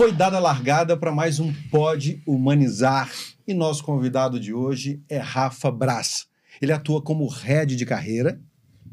[0.00, 3.12] Foi dada a largada para mais um Pode Humanizar
[3.46, 6.26] e nosso convidado de hoje é Rafa Brás.
[6.58, 8.40] Ele atua como head de carreira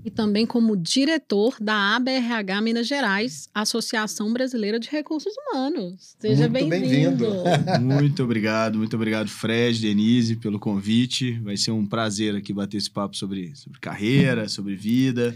[0.03, 6.17] e também como diretor da ABRH Minas Gerais, Associação Brasileira de Recursos Humanos.
[6.19, 7.25] Seja bem-vindo.
[7.25, 11.39] Bem muito obrigado, muito obrigado, Fred, Denise, pelo convite.
[11.39, 15.33] Vai ser um prazer aqui bater esse papo sobre, sobre carreira, sobre vida.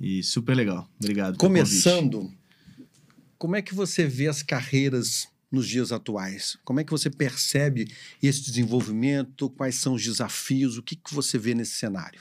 [0.00, 0.88] E super legal.
[1.00, 1.36] Obrigado.
[1.36, 2.30] Começando,
[3.40, 6.58] como é que você vê as carreiras nos dias atuais?
[6.62, 7.90] Como é que você percebe
[8.22, 9.48] esse desenvolvimento?
[9.48, 10.76] Quais são os desafios?
[10.76, 12.20] O que, que você vê nesse cenário?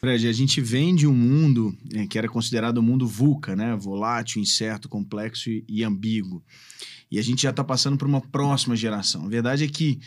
[0.00, 3.76] Fred, a gente vem de um mundo é, que era considerado um mundo VUCA, né?
[3.76, 6.42] Volátil, incerto, complexo e, e ambíguo.
[7.10, 9.26] E a gente já está passando para uma próxima geração.
[9.26, 10.00] A verdade é que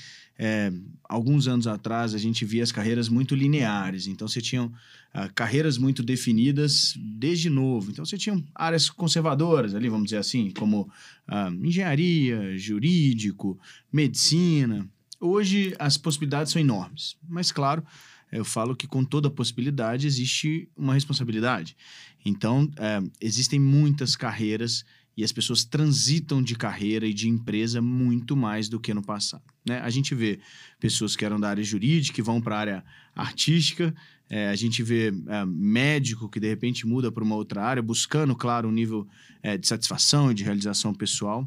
[0.43, 0.73] é,
[1.07, 4.07] alguns anos atrás a gente via as carreiras muito lineares.
[4.07, 4.71] Então você tinha
[5.13, 7.91] ah, carreiras muito definidas desde novo.
[7.91, 10.89] Então você tinha áreas conservadoras ali, vamos dizer assim, como
[11.27, 13.59] ah, engenharia, jurídico,
[13.93, 14.89] medicina.
[15.19, 17.15] Hoje as possibilidades são enormes.
[17.29, 17.83] Mas claro,
[18.31, 21.77] eu falo que com toda possibilidade existe uma responsabilidade.
[22.25, 28.35] Então, é, existem muitas carreiras e as pessoas transitam de carreira e de empresa muito
[28.35, 29.43] mais do que no passado.
[29.67, 29.79] Né?
[29.79, 30.39] A gente vê
[30.79, 33.93] pessoas que eram da área jurídica que vão para a área artística,
[34.29, 38.33] é, a gente vê é, médico que de repente muda para uma outra área, buscando,
[38.33, 39.05] claro, um nível
[39.43, 41.45] é, de satisfação e de realização pessoal,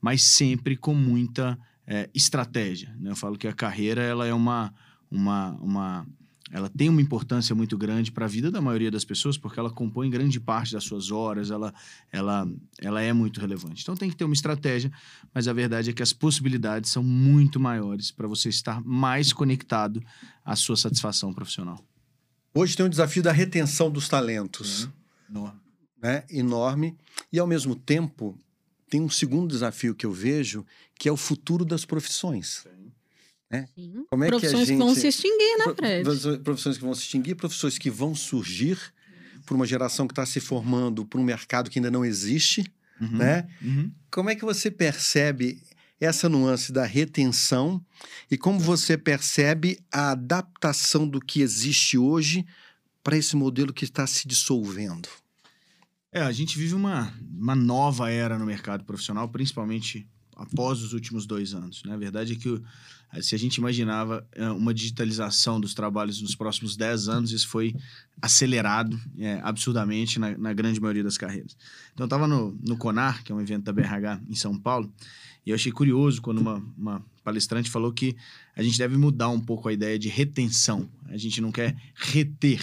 [0.00, 2.94] mas sempre com muita é, estratégia.
[3.00, 3.10] Né?
[3.10, 4.72] Eu falo que a carreira ela é uma,
[5.10, 6.06] uma, uma
[6.50, 9.70] ela tem uma importância muito grande para a vida da maioria das pessoas, porque ela
[9.70, 11.72] compõe grande parte das suas horas, ela,
[12.10, 12.48] ela,
[12.80, 13.82] ela é muito relevante.
[13.82, 14.90] Então tem que ter uma estratégia,
[15.32, 20.02] mas a verdade é que as possibilidades são muito maiores para você estar mais conectado
[20.44, 21.78] à sua satisfação profissional.
[22.52, 24.88] Hoje tem o desafio da retenção dos talentos.
[25.28, 25.60] É, enorme.
[26.02, 26.24] Né?
[26.28, 26.96] Enorme.
[27.32, 28.36] E, ao mesmo tempo,
[28.88, 30.66] tem um segundo desafio que eu vejo,
[30.98, 32.64] que é o futuro das profissões.
[32.64, 32.89] Sim.
[33.50, 33.68] Né?
[34.08, 34.78] Como é profissões que, a gente...
[34.78, 36.38] que vão se extinguir, né, Fred?
[36.44, 38.78] Profissões que vão se extinguir, profissões que vão surgir
[39.44, 42.64] por uma geração que está se formando para um mercado que ainda não existe,
[43.00, 43.48] uhum, né?
[43.60, 43.90] Uhum.
[44.10, 45.60] Como é que você percebe
[46.00, 47.84] essa nuance da retenção
[48.30, 52.46] e como você percebe a adaptação do que existe hoje
[53.02, 55.08] para esse modelo que está se dissolvendo?
[56.12, 61.26] É, a gente vive uma, uma nova era no mercado profissional, principalmente após os últimos
[61.26, 61.82] dois anos.
[61.84, 61.94] Né?
[61.94, 62.60] A verdade é que
[63.20, 67.74] se a gente imaginava é, uma digitalização dos trabalhos nos próximos 10 anos, isso foi
[68.22, 71.56] acelerado é, absurdamente na, na, grande maioria das carreiras.
[71.92, 74.92] Então, eu estava no, no CONAR, que é um evento da BRH em São Paulo,
[75.44, 78.16] e eu achei curioso quando uma, uma palestrante falou que
[78.54, 80.88] a gente deve mudar um pouco a ideia de retenção.
[81.06, 82.62] A gente não quer reter,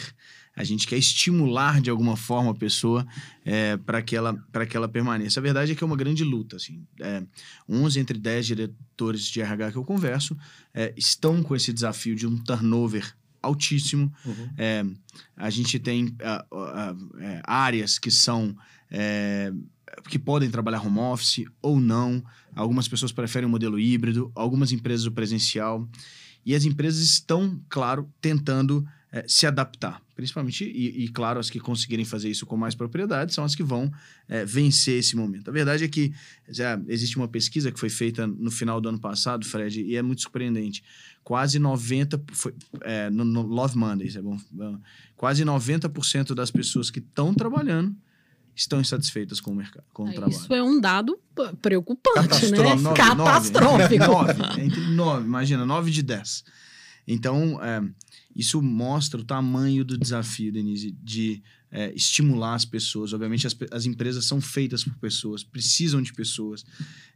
[0.57, 3.05] a gente quer estimular de alguma forma a pessoa
[3.45, 4.35] é, para que, ela,
[4.67, 5.39] que ela permaneça.
[5.39, 6.55] A verdade é que é uma grande luta.
[6.55, 6.83] Assim.
[6.99, 7.23] É,
[7.69, 10.35] 11 entre 10 diretores de RH que eu converso
[10.73, 14.11] é, estão com esse desafio de um turnover altíssimo.
[14.25, 14.49] Uhum.
[14.57, 14.83] É,
[15.35, 18.57] a gente tem uh, uh, uh, áreas que são
[18.89, 19.53] é,
[20.09, 22.23] que podem trabalhar home office ou não.
[22.55, 25.87] Algumas pessoas preferem o modelo híbrido, algumas empresas o presencial.
[26.43, 30.01] E as empresas estão, claro, tentando é, se adaptar.
[30.15, 33.63] Principalmente, e, e, claro, as que conseguirem fazer isso com mais propriedade são as que
[33.63, 33.91] vão
[34.27, 35.49] é, vencer esse momento.
[35.49, 36.11] A verdade é que
[36.49, 40.01] já existe uma pesquisa que foi feita no final do ano passado, Fred, e é
[40.01, 40.83] muito surpreendente.
[41.23, 44.37] Quase 90%, foi, é, no, no, Love Mondays, é bom,
[45.15, 47.95] quase 90% das pessoas que estão trabalhando
[48.55, 50.31] estão insatisfeitas com o mercado, com o trabalho.
[50.31, 51.19] Isso é um dado
[51.61, 52.75] preocupante, né?
[52.75, 54.03] Nove, Catastrófico.
[54.03, 56.43] 9, entre 9, imagina, 9 de 10.
[57.07, 57.81] Então, é,
[58.35, 61.41] isso mostra o tamanho do desafio, Denise, de
[61.71, 63.13] é, estimular as pessoas.
[63.13, 66.65] Obviamente, as, as, empresas são feitas por pessoas, precisam de pessoas.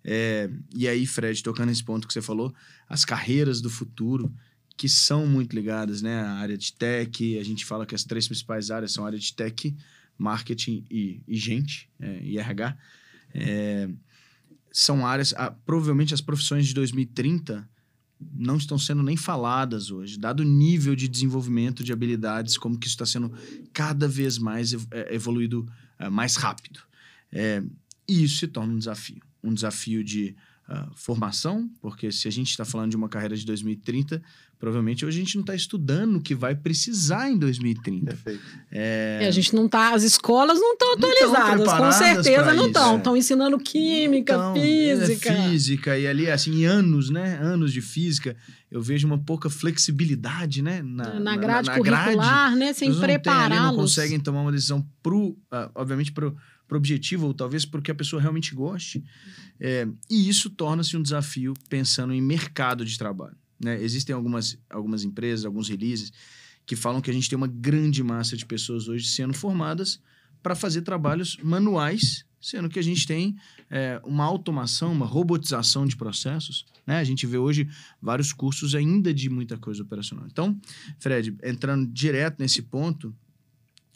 [0.04, 2.54] É, e aí, Fred, tocando nesse ponto que você falou,
[2.88, 4.34] as carreiras do futuro,
[4.78, 8.28] que são muito ligadas né, à área de tech, a gente fala que as três
[8.28, 9.76] principais áreas são a área de tech,
[10.18, 12.78] marketing e, e gente, é, e RH.
[13.34, 13.90] É,
[14.72, 17.70] são áreas, ah, provavelmente as profissões de 2030
[18.34, 22.88] não estão sendo nem faladas hoje, dado o nível de desenvolvimento de habilidades, como que
[22.88, 23.32] isso está sendo
[23.74, 26.80] cada vez mais é, evoluído é, mais rápido.
[27.32, 27.64] É,
[28.08, 29.22] e isso se torna um desafio.
[29.44, 30.36] Um desafio de
[30.70, 34.22] uh, formação, porque se a gente está falando de uma carreira de 2030,
[34.62, 38.06] provavelmente hoje a gente não está estudando o que vai precisar em 2030.
[38.06, 38.42] Perfeito.
[38.72, 39.20] É...
[39.24, 42.68] E a gente não tá, as escolas não estão Não atualizadas, com certeza não isso,
[42.68, 42.94] estão.
[42.94, 42.98] é.
[42.98, 45.34] Estão ensinando química, Então, física.
[45.34, 47.40] É, física, e ali, assim, anos, né?
[47.42, 48.38] Anos de física,
[48.70, 50.84] eu vejo uma pouca flexibilidade, né?
[50.84, 52.70] Na, na grade na curricular, né?
[52.70, 53.76] As Sem pessoas não prepará-los.
[53.82, 56.38] conseguem tomar uma decisão pro, ah, obviamente, pro,
[56.68, 59.04] pro objetivo, ou talvez porque a pessoa realmente goste.
[59.60, 63.36] É, e isso torna-se um desafio pensando em mercado de trabalho.
[63.64, 63.82] Né?
[63.82, 66.12] Existem algumas, algumas empresas, alguns releases,
[66.66, 70.00] que falam que a gente tem uma grande massa de pessoas hoje sendo formadas
[70.42, 73.36] para fazer trabalhos manuais, sendo que a gente tem
[73.70, 76.66] é, uma automação, uma robotização de processos.
[76.86, 76.98] Né?
[76.98, 77.70] A gente vê hoje
[78.02, 80.26] vários cursos ainda de muita coisa operacional.
[80.26, 80.60] Então,
[81.00, 83.16] Fred, entrando direto nesse ponto,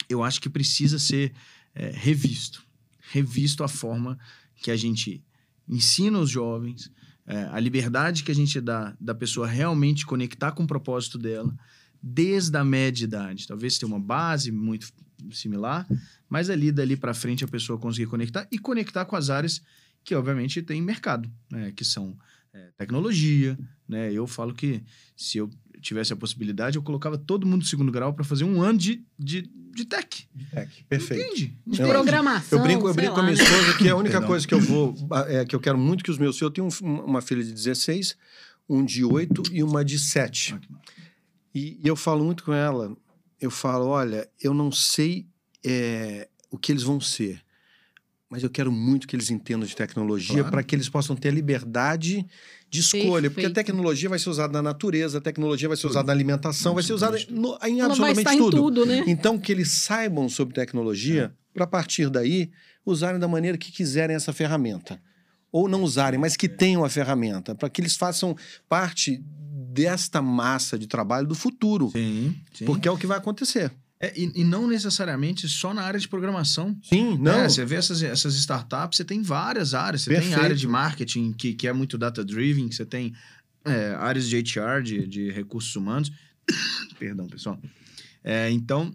[0.08, 1.32] eu acho que precisa ser
[1.74, 2.64] é, revisto.
[3.10, 4.18] Revisto a forma
[4.62, 5.22] que a gente
[5.68, 6.90] ensina os jovens,
[7.26, 11.54] é, a liberdade que a gente dá da pessoa realmente conectar com o propósito dela,
[12.02, 13.46] desde a média idade.
[13.46, 14.92] Talvez tenha uma base muito
[15.32, 15.86] similar,
[16.28, 19.60] mas ali, dali para frente, a pessoa conseguir conectar e conectar com as áreas
[20.04, 21.72] que, obviamente, tem mercado, né?
[21.72, 22.16] que são
[22.52, 23.58] é, tecnologia.
[23.88, 24.12] Né?
[24.12, 24.82] Eu falo que
[25.16, 25.50] se eu
[25.80, 29.04] tivesse a possibilidade, eu colocava todo mundo do segundo grau para fazer um ano de,
[29.18, 29.42] de,
[29.74, 30.28] de tech.
[30.52, 31.24] Tech, perfeito.
[31.26, 31.58] Entende?
[31.66, 32.58] De Eu- programação.
[32.58, 33.44] Eu brinco, eu sei brinco com a lá, minha né?
[33.50, 34.28] esposa que a única Perdão.
[34.28, 34.94] coisa que eu vou.
[35.28, 36.48] É, que eu quero muito que os meus filhos.
[36.48, 38.16] Eu tenho um- uma filha de 16,
[38.68, 40.54] um de 8 e uma de 7.
[40.54, 40.60] Ah.
[41.54, 42.96] E, e eu falo muito com ela.
[43.40, 45.26] Eu falo: olha, eu não sei
[45.64, 47.40] é, o que eles vão ser,
[48.28, 50.50] mas eu quero muito que eles entendam de tecnologia Claro.
[50.50, 52.26] para que eles possam ter a liberdade
[52.68, 53.30] de escolha.
[53.30, 53.54] Porque a Perfeito.
[53.54, 56.92] tecnologia vai ser usada na natureza, a tecnologia vai ser usada na alimentação, vai ser
[56.92, 58.56] usada em, no- em Ela absolutamente estar em tudo.
[58.56, 59.04] tudo, né?
[59.06, 62.50] Então, que eles saibam sobre tecnologia, para a partir daí
[62.84, 65.00] usarem da maneira que quiserem essa ferramenta.
[65.52, 68.36] Ou não usarem, mas que tenham a ferramenta, para que eles façam
[68.68, 69.22] parte
[69.72, 71.90] desta massa de trabalho do futuro.
[71.90, 72.64] Sim, sim.
[72.64, 73.70] Porque é o que vai acontecer.
[73.98, 76.78] É, e, e não necessariamente só na área de programação.
[76.82, 77.40] Sim, não.
[77.40, 80.02] É, você vê essas, essas startups, você tem várias áreas.
[80.02, 80.42] Você tem Perfeito.
[80.42, 83.14] área de marketing, que, que é muito data-driven, você tem
[83.64, 86.12] é, áreas de HR, de, de recursos humanos.
[86.98, 87.58] Perdão, pessoal.
[88.22, 88.92] É, então,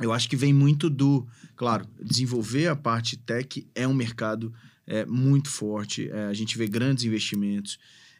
[0.00, 1.26] eu acho que vem muito do...
[1.54, 4.52] Claro, desenvolver a parte tech é um mercado
[4.86, 6.10] é, muito forte.
[6.10, 7.78] é, a gente vê grandes investimentos.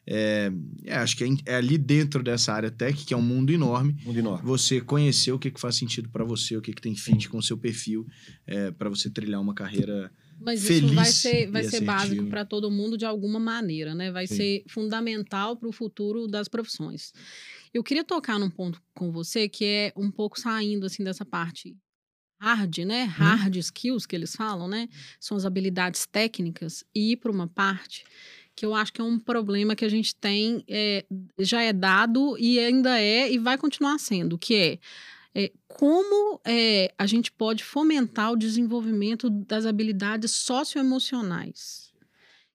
[0.09, 0.53] É,
[0.85, 3.97] é, acho que é, é ali dentro dessa área tech, que é um mundo enorme,
[4.05, 4.47] Mundo enorme.
[4.47, 7.39] você conhecer o que, que faz sentido para você, o que, que tem fit com
[7.39, 8.07] o seu perfil,
[8.47, 10.13] é, para você trilhar uma carreira.
[10.41, 14.13] Mas isso feliz vai ser, vai ser básico para todo mundo de alguma maneira, né?
[14.13, 14.37] Vai Sim.
[14.37, 17.13] ser fundamental para o futuro das profissões.
[17.75, 21.77] Eu queria tocar num ponto com você que é um pouco saindo assim dessa parte
[22.39, 23.05] hard, né?
[23.05, 23.11] Uhum.
[23.11, 24.89] Hard skills que eles falam, né?
[25.19, 28.05] São as habilidades técnicas e ir para uma parte
[28.57, 31.05] que eu acho que é um problema que a gente tem, é,
[31.39, 34.79] já é dado e ainda é e vai continuar sendo, que é
[35.39, 41.93] é, como é, a gente pode fomentar o desenvolvimento das habilidades socioemocionais,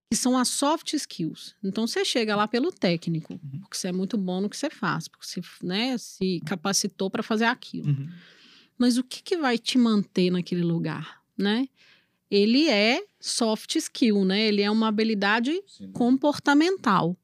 [0.10, 1.56] que são as soft skills.
[1.64, 5.08] Então, você chega lá pelo técnico, porque você é muito bom no que você faz,
[5.08, 7.96] porque você né, se capacitou para fazer aquilo.
[8.80, 11.68] Mas o que, que vai te manter naquele lugar, né?
[12.32, 14.48] Ele é soft skill, né?
[14.48, 15.52] Ele é uma habilidade
[15.92, 17.18] comportamental.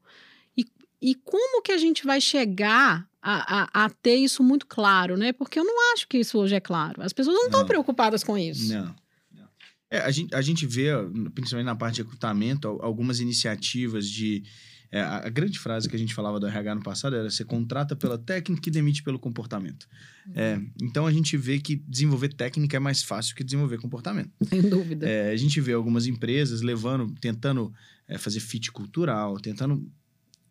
[0.57, 0.65] E,
[1.01, 5.31] e como que a gente vai chegar a, a, a ter isso muito claro, né?
[5.31, 7.01] Porque eu não acho que isso hoje é claro.
[7.01, 8.74] As pessoas não estão preocupadas com isso.
[8.74, 8.95] Não.
[9.33, 9.48] não.
[9.89, 10.89] É, a, gente, a gente vê,
[11.33, 14.44] principalmente na parte de recrutamento, al- algumas iniciativas de.
[14.92, 17.95] É, a, grande frase que a gente falava do RH no passado era: você contrata
[17.95, 19.88] pela técnica e demite pelo comportamento.
[20.34, 24.31] É, então a gente vê que desenvolver técnica é mais fácil que desenvolver comportamento.
[24.44, 25.07] Sem dúvida.
[25.07, 27.73] É, a gente vê algumas empresas levando, tentando
[28.07, 29.90] é, fazer fit cultural, tentando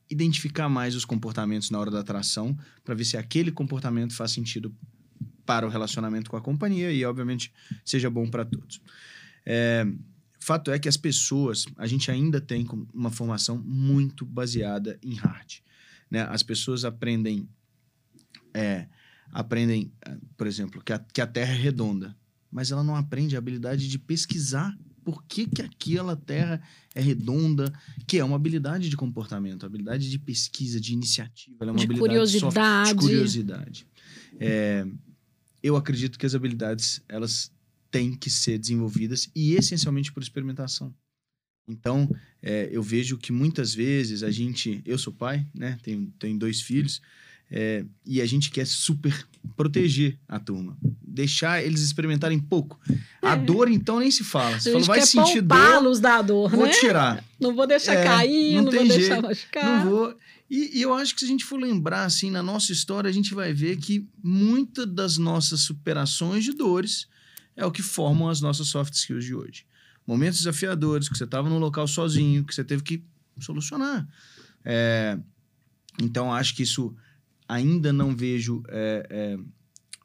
[0.08, 4.74] identificar mais os comportamentos na hora da atração, para ver se aquele comportamento faz sentido
[5.44, 7.52] para o relacionamento com a companhia e, obviamente,
[7.84, 8.80] seja bom para todos.
[9.44, 9.86] É,
[10.46, 15.54] fato é que as pessoas, a gente ainda tem uma formação muito baseada em hard.
[16.10, 16.22] Né?
[16.22, 17.48] As pessoas aprendem,
[18.54, 18.86] é,
[19.32, 22.16] aprendem, eh, por exemplo, que a, que a Terra é redonda,
[22.50, 26.60] mas ela não aprende a habilidade de pesquisar por que, que aquela Terra
[26.94, 27.72] é redonda,
[28.06, 32.38] que é uma habilidade de comportamento, habilidade de pesquisa, de iniciativa, é uma De habilidade
[32.38, 32.90] soft- curiosidade.
[32.90, 33.86] de curiosidade.
[34.38, 34.86] É,
[35.62, 37.50] eu acredito que as habilidades elas
[37.96, 40.94] têm que ser desenvolvidas e essencialmente por experimentação.
[41.68, 42.08] Então,
[42.42, 45.78] é, eu vejo que muitas vezes a gente, eu sou pai, né?
[45.82, 47.00] Tenho, tenho dois filhos
[47.50, 49.26] é, e a gente quer super
[49.56, 52.78] proteger a turma, deixar eles experimentarem pouco.
[53.22, 53.36] A É.
[53.36, 54.60] dor então nem se fala.
[54.60, 56.72] Você a falou, gente vai sentir dor, da dor, vou né?
[56.72, 57.24] tirar.
[57.40, 59.22] Não vou deixar É, cair, não não, vou deixar jeito.
[59.22, 59.84] machucar.
[59.84, 60.16] Não vou.
[60.48, 63.12] E, e, eu acho que se a gente for lembrar, assim, na nossa história, a
[63.12, 67.08] gente vai ver que muitas das nossas superações de dores
[67.56, 69.66] é o que formam as nossas soft skills de hoje.
[70.06, 73.02] Momentos desafiadores, que você estava num local sozinho, que você teve que
[73.40, 74.06] solucionar.
[74.64, 75.18] É,
[76.00, 76.94] então, acho que isso
[77.48, 79.38] ainda não vejo é, é,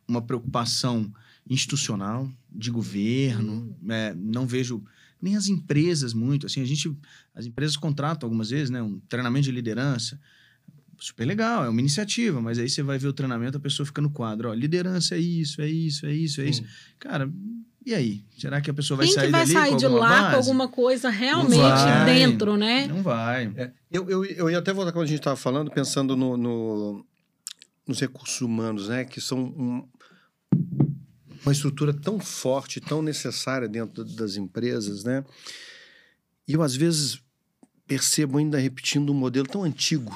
[0.07, 1.11] uma preocupação
[1.49, 4.15] institucional, de governo, uhum.
[4.15, 4.83] não vejo
[5.21, 6.95] nem as empresas muito, assim, a gente,
[7.33, 10.19] as empresas contratam algumas vezes, né, um treinamento de liderança,
[11.01, 14.01] super legal, é uma iniciativa, mas aí você vai ver o treinamento, a pessoa fica
[14.01, 16.63] no quadro, ó, liderança é isso, é isso, é isso, é isso.
[16.99, 17.27] Cara,
[17.83, 18.23] e aí?
[18.37, 20.29] Será que a pessoa vai Quem sair que vai dali sair com de lá base?
[20.29, 22.85] com alguma coisa realmente dentro, né?
[22.85, 23.51] Não vai.
[23.55, 27.03] É, eu, eu, eu ia até voltar quando a gente estava falando, pensando no, no,
[27.87, 29.03] nos recursos humanos, né?
[29.03, 29.87] Que são um,
[31.43, 35.25] uma estrutura tão forte, tão necessária dentro das empresas, né?
[36.47, 37.19] E eu, às vezes,
[37.87, 40.15] percebo ainda repetindo um modelo tão antigo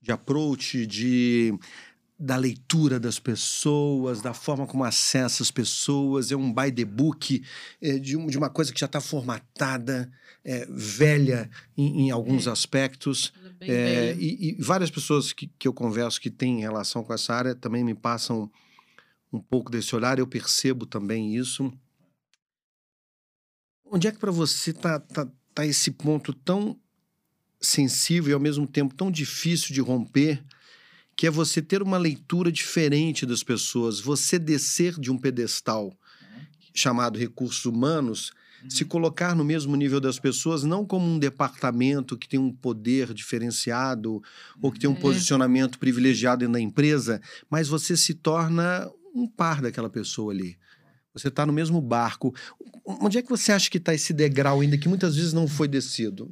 [0.00, 1.54] de approach, de
[2.22, 7.42] da leitura das pessoas, da forma como acessa as pessoas, é um by the book
[7.80, 10.12] é, de, de, uma coisa que já está formatada,
[10.44, 12.50] é, velha em, em alguns é.
[12.50, 13.32] aspectos.
[13.58, 17.54] É, e, e, várias pessoas que, que eu converso que têm relação com essa área
[17.54, 18.50] também me passam
[19.32, 21.72] um pouco desse olhar, eu percebo também isso.
[23.84, 26.78] Onde é que para você está tá, tá esse ponto tão
[27.60, 30.42] sensível e ao mesmo tempo tão difícil de romper?
[31.20, 35.94] que é você ter uma leitura diferente das pessoas, você descer de um pedestal
[36.74, 38.70] chamado recursos humanos, uhum.
[38.70, 43.12] se colocar no mesmo nível das pessoas, não como um departamento que tem um poder
[43.12, 44.22] diferenciado uhum.
[44.62, 44.98] ou que tem um uhum.
[45.00, 50.56] posicionamento privilegiado da empresa, mas você se torna um par daquela pessoa ali.
[51.12, 52.34] Você está no mesmo barco.
[52.82, 55.68] Onde é que você acha que está esse degrau ainda que muitas vezes não foi
[55.68, 56.30] descido?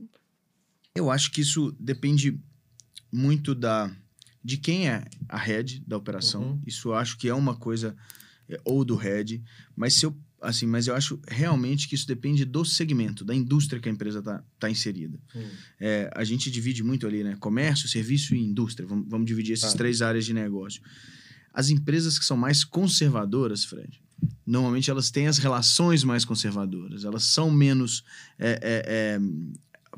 [0.99, 2.41] Eu acho que isso depende
[3.13, 3.91] muito da
[4.43, 6.43] de quem é a head da operação.
[6.43, 6.63] Uhum.
[6.67, 7.95] Isso eu acho que é uma coisa
[8.49, 9.43] é, ou do head,
[9.77, 13.81] mas se eu assim, mas eu acho realmente que isso depende do segmento, da indústria
[13.81, 15.19] que a empresa está tá inserida.
[15.35, 15.51] Uhum.
[15.81, 17.37] É, a gente divide muito ali, né?
[17.41, 18.87] Comércio, serviço e indústria.
[18.87, 20.81] Vamos, vamos dividir essas três áreas de negócio.
[21.53, 24.01] As empresas que são mais conservadoras, Fred,
[24.47, 27.05] normalmente elas têm as relações mais conservadoras.
[27.05, 28.05] Elas são menos
[28.39, 29.21] é, é, é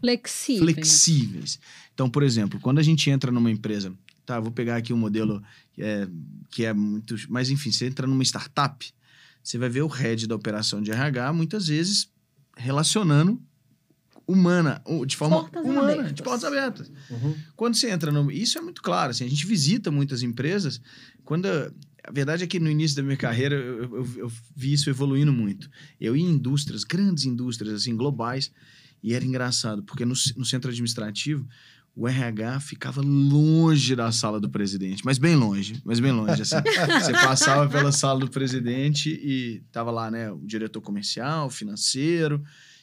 [0.00, 0.74] flexíveis.
[0.74, 1.60] flexíveis.
[1.94, 3.94] Então, por exemplo, quando a gente entra numa empresa
[4.30, 5.42] Tá, vou pegar aqui um modelo
[5.72, 6.08] que é,
[6.50, 7.16] que é muito.
[7.28, 8.94] Mas, enfim, você entra numa startup,
[9.42, 12.08] você vai ver o head da operação de RH muitas vezes
[12.56, 13.42] relacionando
[14.24, 16.14] humana, de forma portas humana, abertas.
[16.14, 16.92] de portas abertas.
[17.10, 17.34] Uhum.
[17.56, 18.30] Quando você entra no.
[18.30, 20.80] Isso é muito claro, assim, a gente visita muitas empresas.
[21.24, 21.46] Quando.
[21.46, 25.32] A verdade é que no início da minha carreira eu, eu, eu vi isso evoluindo
[25.32, 25.68] muito.
[26.00, 28.52] Eu ia em indústrias, grandes indústrias, assim, globais,
[29.02, 31.46] e era engraçado, porque no, no centro administrativo
[31.94, 36.56] o RH ficava longe da sala do presidente, mas bem longe, mas bem longe, assim.
[37.00, 42.42] Você passava pela sala do presidente e tava lá, né, o diretor comercial, financeiro,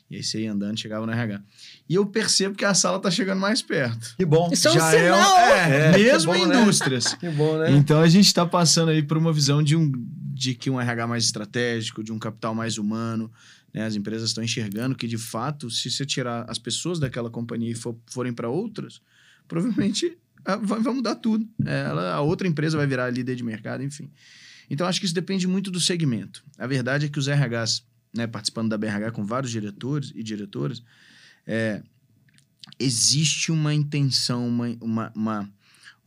[0.10, 1.42] e aí você ia andando, chegava no RH.
[1.90, 4.16] E eu percebo que a sala tá chegando mais perto.
[4.18, 4.50] Que bom.
[4.52, 5.38] Isso Já é, um sinal.
[5.40, 6.62] é, é mesmo bom, em né?
[6.62, 7.14] indústrias.
[7.20, 7.72] Que bom, né?
[7.72, 9.92] Então a gente está passando aí por uma visão de um
[10.34, 13.30] de que um RH mais estratégico, de um capital mais humano,
[13.78, 13.86] né?
[13.86, 17.76] As empresas estão enxergando que, de fato, se você tirar as pessoas daquela companhia e
[17.76, 19.00] for, forem para outras,
[19.48, 21.48] provavelmente vai, vai mudar tudo.
[21.64, 24.10] É, ela, a outra empresa vai virar líder de mercado, enfim.
[24.68, 26.44] Então, acho que isso depende muito do segmento.
[26.58, 30.82] A verdade é que os RHs, né, participando da BRH com vários diretores e diretoras,
[31.46, 31.84] é,
[32.80, 35.54] existe uma intenção, uma, uma, uma,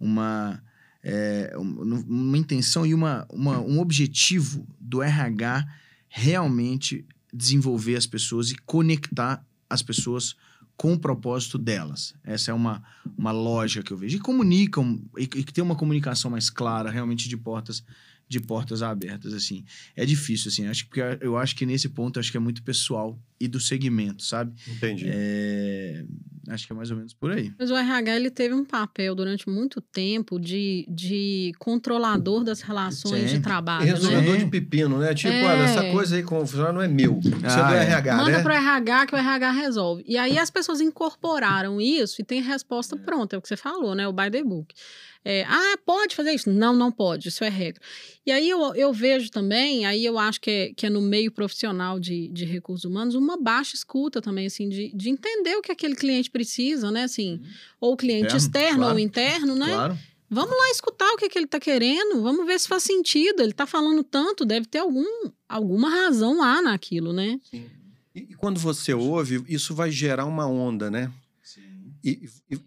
[0.01, 0.63] uma,
[1.05, 5.65] é, uma intenção e uma, uma, um objetivo do RH
[6.09, 10.35] realmente desenvolver as pessoas e conectar as pessoas
[10.77, 12.15] com o propósito delas.
[12.25, 12.83] Essa é uma,
[13.17, 14.17] uma lógica que eu vejo.
[14.17, 17.85] E comunicam, e, que tem uma comunicação mais clara, realmente de portas
[18.31, 19.65] de portas abertas, assim.
[19.97, 20.69] É difícil, assim.
[20.69, 24.23] Acho que eu acho que nesse ponto acho que é muito pessoal e do segmento,
[24.23, 24.55] sabe?
[24.69, 25.05] Entendi.
[25.09, 26.05] É,
[26.53, 27.53] acho que é mais ou menos por aí.
[27.59, 33.23] Mas o RH ele teve um papel durante muito tempo de, de controlador das relações
[33.23, 33.39] Sempre.
[33.39, 33.85] de trabalho.
[33.85, 34.45] E resolvedor né?
[34.45, 35.15] de pepino, né?
[35.15, 35.45] Tipo, é...
[35.45, 37.19] olha, essa coisa aí com funciona não é meu.
[37.19, 38.33] Isso ah, é do RH, Manda né?
[38.33, 40.05] Manda pro RH que o RH resolve.
[40.07, 43.95] E aí as pessoas incorporaram isso e tem resposta pronta, é o que você falou,
[43.95, 44.07] né?
[44.07, 44.75] O by the book.
[45.23, 46.51] É, ah, pode fazer isso?
[46.51, 47.81] Não, não pode, isso é regra.
[48.25, 51.31] E aí eu, eu vejo também, aí eu acho que é, que é no meio
[51.31, 55.71] profissional de, de recursos humanos, uma baixa escuta também, assim, de, de entender o que
[55.71, 56.40] aquele cliente precisa,
[56.91, 57.05] né?
[57.05, 57.49] Assim, uhum.
[57.81, 59.67] ou cliente externo claro, ou interno, né?
[59.67, 59.99] Claro.
[60.33, 63.43] Vamos lá escutar o que, que ele está querendo, vamos ver se faz sentido.
[63.43, 65.05] Ele está falando tanto, deve ter algum,
[65.49, 67.41] alguma razão lá naquilo, né?
[67.51, 67.67] Sim.
[68.15, 71.13] E, e quando você ouve, isso vai gerar uma onda, né?
[71.43, 71.93] Sim.
[72.05, 72.61] E, e,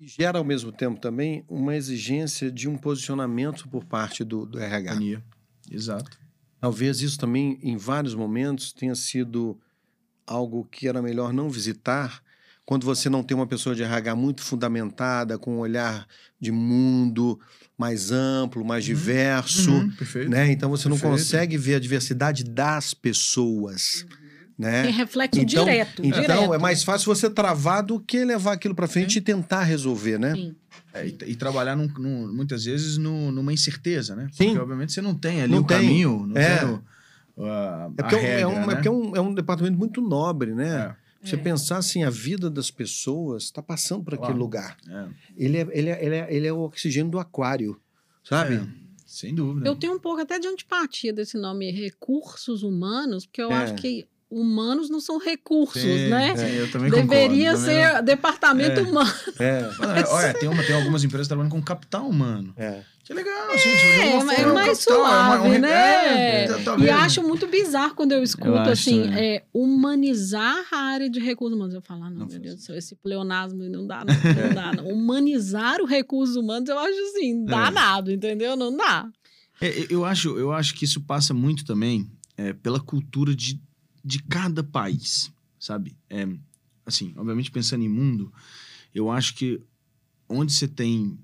[0.00, 4.92] gera ao mesmo tempo também uma exigência de um posicionamento por parte do, do RH.
[4.92, 5.24] Companhia.
[5.70, 6.18] Exato.
[6.60, 9.58] Talvez isso também, em vários momentos, tenha sido
[10.26, 12.22] algo que era melhor não visitar
[12.70, 16.06] quando você não tem uma pessoa de RH muito fundamentada, com um olhar
[16.40, 17.36] de mundo
[17.76, 18.94] mais amplo, mais Uhum.
[18.94, 20.30] diverso, Uhum, perfeito.
[20.30, 20.52] né?
[20.52, 21.18] Então você não Perfeito.
[21.18, 24.06] consegue ver a diversidade das pessoas,
[24.56, 24.84] né?
[24.84, 26.00] Tem reflexo Então, direto.
[26.04, 26.54] então direto.
[26.54, 30.34] é mais fácil você travar do que levar aquilo para frente e tentar resolver, né?
[30.36, 30.54] Sim.
[30.94, 34.28] É, e, e trabalhar num- num- muitas vezes no- numa incerteza, né?
[34.30, 34.44] Sim.
[34.46, 35.76] Porque obviamente você não tem ali Não o tem.
[35.76, 36.56] caminho, não É.
[36.58, 38.60] tem o, a, É porque, a é um- regra, é, um, né?
[38.60, 40.68] é porque é um, é um departamento muito nobre, né?
[40.96, 41.38] É, Você É.
[41.38, 44.38] pensar assim, a vida das pessoas está passando por aquele Claro.
[44.40, 44.76] lugar.
[44.88, 47.80] é, Ele é, ele, é, ele, é, ele é o oxigênio do aquário,
[48.24, 48.54] sabe?
[48.56, 48.66] é,
[49.06, 49.68] sem dúvida.
[49.68, 53.62] Eu tenho um pouco até de antipatia desse nome recursos humanos, porque eu É.
[53.64, 56.36] acho que humanos não são recursos, Sim, né?
[56.36, 58.82] sim, eu também Deveria concordo, também ser departamento É.
[58.82, 59.12] humano.
[59.38, 59.60] É,
[60.00, 62.52] É, Olha, tem, uma, tem algumas empresas trabalhando com capital humano.
[62.56, 62.82] é.
[63.02, 63.66] Que legal, gente.
[63.66, 66.44] É, mas é mais capital, é uma- suave, um- né?
[66.44, 69.18] é, tá- tá e acho muito bizarro quando eu escuto Eu acho assim, também.
[69.18, 71.74] é, humanizar a área de recursos humanos.
[71.74, 74.54] Eu falo, ah, não, Não meu Deus do céu, esse pleonasmo não dá, não, não
[74.54, 74.72] dá.
[74.74, 74.86] Não.
[74.94, 78.54] Humanizar o recursos humanos, eu acho assim, danado, entendeu?
[78.54, 79.08] Não dá.
[79.60, 83.60] É, eu, acho, eu acho que isso passa muito também é, pela cultura de,
[84.04, 85.96] de cada país, sabe?
[86.08, 86.26] É,
[86.84, 88.32] assim, obviamente pensando em mundo,
[88.94, 89.60] eu acho que
[90.28, 91.18] onde você tem,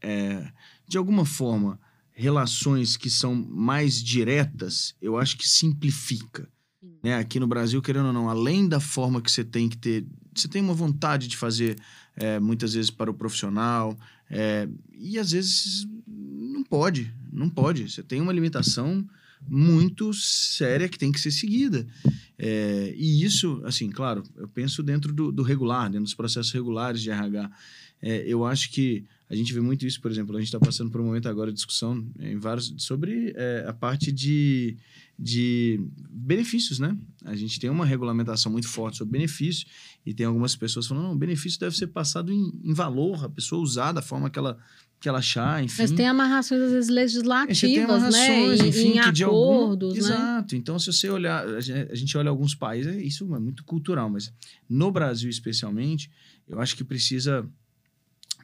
[0.00, 0.50] é,
[0.86, 1.80] de alguma forma,
[2.12, 6.48] relações que são mais diretas, eu acho que simplifica.
[6.80, 6.98] Sim.
[7.02, 7.14] Né?
[7.16, 10.48] Aqui no Brasil, querendo ou não, além da forma que você tem que ter, você
[10.48, 11.78] tem uma vontade de fazer
[12.14, 13.96] é, muitas vezes para o profissional,
[14.30, 17.90] é, e às vezes não pode, não pode.
[17.90, 19.06] Você tem uma limitação
[19.48, 21.86] muito séria que tem que ser seguida.
[22.38, 27.00] É, e isso, assim, claro, eu penso dentro do, do regular, dentro dos processos regulares
[27.00, 27.50] de RH.
[28.02, 30.90] É, eu acho que a gente vê muito isso, por exemplo, a gente está passando
[30.90, 34.76] por um momento agora de discussão em vários, sobre é, a parte de,
[35.18, 36.96] de benefícios, né?
[37.24, 39.66] A gente tem uma regulamentação muito forte sobre benefícios
[40.06, 43.28] e tem algumas pessoas falando, não, o benefício deve ser passado em, em valor, a
[43.28, 44.56] pessoa usar da forma que ela,
[45.00, 45.82] que ela achar, enfim.
[45.82, 47.94] Mas tem amarrações, às vezes, Você tem legislativas, né?
[47.96, 49.98] amarrações, Em, enfim, em que de algum- acordos, né?
[49.98, 50.54] Exato.
[50.56, 54.08] Então, se você olhar, a gen- a gente olha alguns países, isso é muito cultural,
[54.08, 54.32] mas
[54.68, 56.08] no Brasil especialmente,
[56.48, 57.44] eu acho que precisa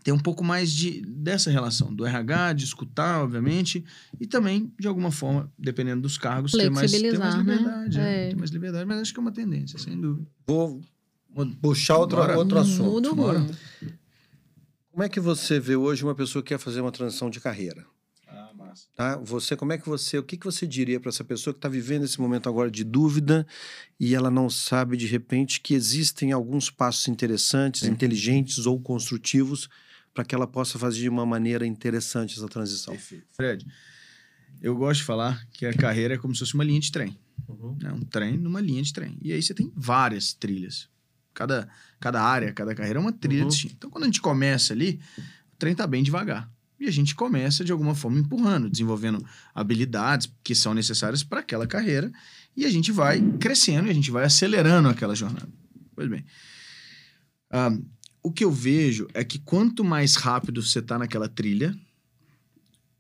[0.05, 3.85] ter um pouco mais de, dessa relação, do RH, de escutar, obviamente,
[4.21, 7.41] e também, de alguma forma, dependendo dos cargos, ter mais, ter mais né?
[7.41, 8.01] liberdade.
[8.01, 8.29] é, É.
[8.31, 10.27] ter mais liberdade, mas acho que é uma tendência, sem dúvida.
[10.45, 10.81] Vou
[11.61, 12.39] puxar outro, Bora.
[12.39, 12.91] outro assunto.
[12.91, 13.47] Muda o bora.
[14.91, 17.87] Como é que você vê hoje uma pessoa que quer fazer uma transição de carreira?
[18.29, 18.87] Ah, massa.
[18.95, 19.17] Tá?
[19.17, 21.69] Você, como é que você, o que, que você diria para essa pessoa que está
[21.69, 23.47] vivendo esse momento agora de dúvida
[23.99, 29.69] e ela não sabe de repente que existem alguns passos interessantes, inteligentes ou construtivos
[30.13, 32.93] para que ela possa fazer de uma maneira interessante essa transição?
[32.93, 33.27] Perfeito.
[33.33, 33.67] Fred,
[34.61, 37.19] eu gosto de falar que a carreira é como se fosse uma linha de trem.
[37.49, 37.77] Uhum.
[37.81, 37.93] né?
[37.93, 39.19] Um trem numa linha de trem.
[39.23, 40.89] E aí você tem várias trilhas.
[41.35, 41.69] Cada,
[42.01, 43.49] cada área, cada carreira é uma trilha Uhum.
[43.49, 43.75] distinta.
[43.79, 46.51] Então, quando a gente começa ali, o trem tá bem devagar.
[46.79, 51.67] E a gente começa, de alguma forma, empurrando, desenvolvendo habilidades que são necessárias para aquela
[51.67, 52.11] carreira.
[52.57, 55.49] E a gente vai crescendo e a gente vai acelerando aquela jornada.
[55.95, 56.25] Pois bem.
[57.51, 57.71] ah,
[58.23, 61.75] o que eu vejo é que quanto mais rápido você tá naquela trilha,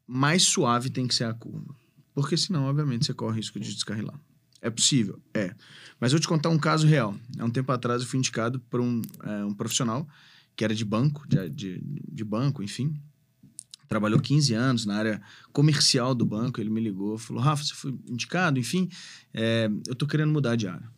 [0.06, 1.74] mais suave tem que ser a curva.
[2.14, 4.18] Porque senão, obviamente, você corre o risco de descarrilar.
[4.62, 5.20] É possível?
[5.34, 5.54] É.
[6.00, 7.14] Mas eu vou te contar um caso real.
[7.38, 10.08] Há um tempo atrás eu fui indicado por um, é, um profissional
[10.54, 12.94] que era de banco, de, de, de banco, enfim.
[13.88, 15.22] Trabalhou 15 anos na área
[15.52, 16.60] comercial do banco.
[16.60, 18.58] Ele me ligou, falou: Rafa, você foi indicado?
[18.58, 18.88] Enfim,
[19.34, 20.88] é, eu tô querendo mudar de área.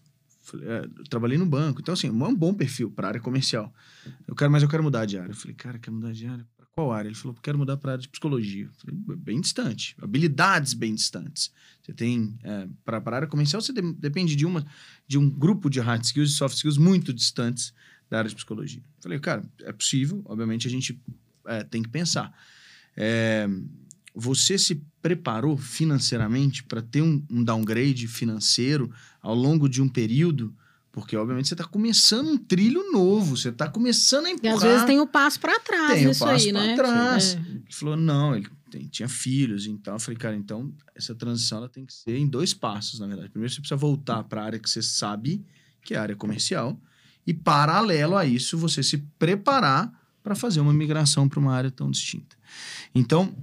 [0.43, 3.73] Falei, é, trabalhei no banco, então assim, é um bom perfil para área comercial.
[4.29, 5.33] Eu quero, mas eu quero mudar de área.
[5.33, 6.47] Eu falei, cara, quer mudar de área?
[6.77, 7.09] Qual área?
[7.09, 8.69] Ele falou, quero mudar para área de psicologia.
[8.79, 11.53] Falei, bem distante, habilidades bem distantes.
[11.81, 14.67] Você tem é, para a área comercial, você de- depende de uma
[15.07, 17.73] de um grupo de hard skills e soft skills muito distantes
[18.11, 18.83] da área de psicologia.
[19.01, 20.21] Falei, cara, é possível.
[20.25, 21.01] Obviamente a gente
[21.47, 22.37] é, tem que pensar.
[22.97, 23.47] É,
[24.13, 28.91] você se preparou financeiramente para ter um, um downgrade financeiro
[29.23, 30.55] ao longo de um período?
[30.95, 34.55] Porque, obviamente, você está começando um trilho novo, você está começando a E empurrar.
[34.55, 36.77] às vezes tem o passo para trás Tem o passo pra né?
[36.77, 37.35] trás.
[37.35, 37.39] É.
[37.41, 41.69] Ele falou, não, ele tem- tinha filhos, então eu falei, cara, então essa transição ela
[41.69, 43.29] tem que ser em dois passos, na verdade.
[43.29, 45.45] Primeiro você precisa voltar para a área que você sabe,
[45.83, 46.81] que é a área comercial,
[47.27, 51.91] e paralelo a isso, você se preparar para fazer uma migração para uma área tão
[51.91, 52.37] distinta.
[52.95, 53.35] Então,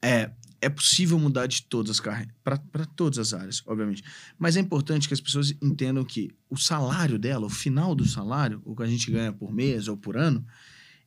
[0.00, 0.30] é,
[0.60, 4.02] é possível mudar de todas as carreiras, para todas as áreas, obviamente.
[4.38, 8.60] Mas é importante que as pessoas entendam que o salário dela, o final do salário,
[8.64, 10.44] o que a gente ganha por mês ou por ano,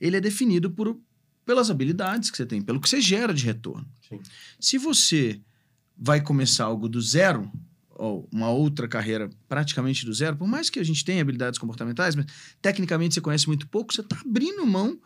[0.02, 0.98] ele é definido por,
[1.46, 3.88] pelas habilidades que você tem, pelo que você gera de retorno.
[4.10, 4.20] Sim.
[4.60, 5.40] Se você
[5.98, 7.52] vai começar algo do zero,
[7.96, 12.16] ou uma outra carreira praticamente do zero, por mais que a gente tenha habilidades comportamentais,
[12.16, 12.26] mas
[12.60, 15.00] tecnicamente você conhece muito pouco, você está abrindo mão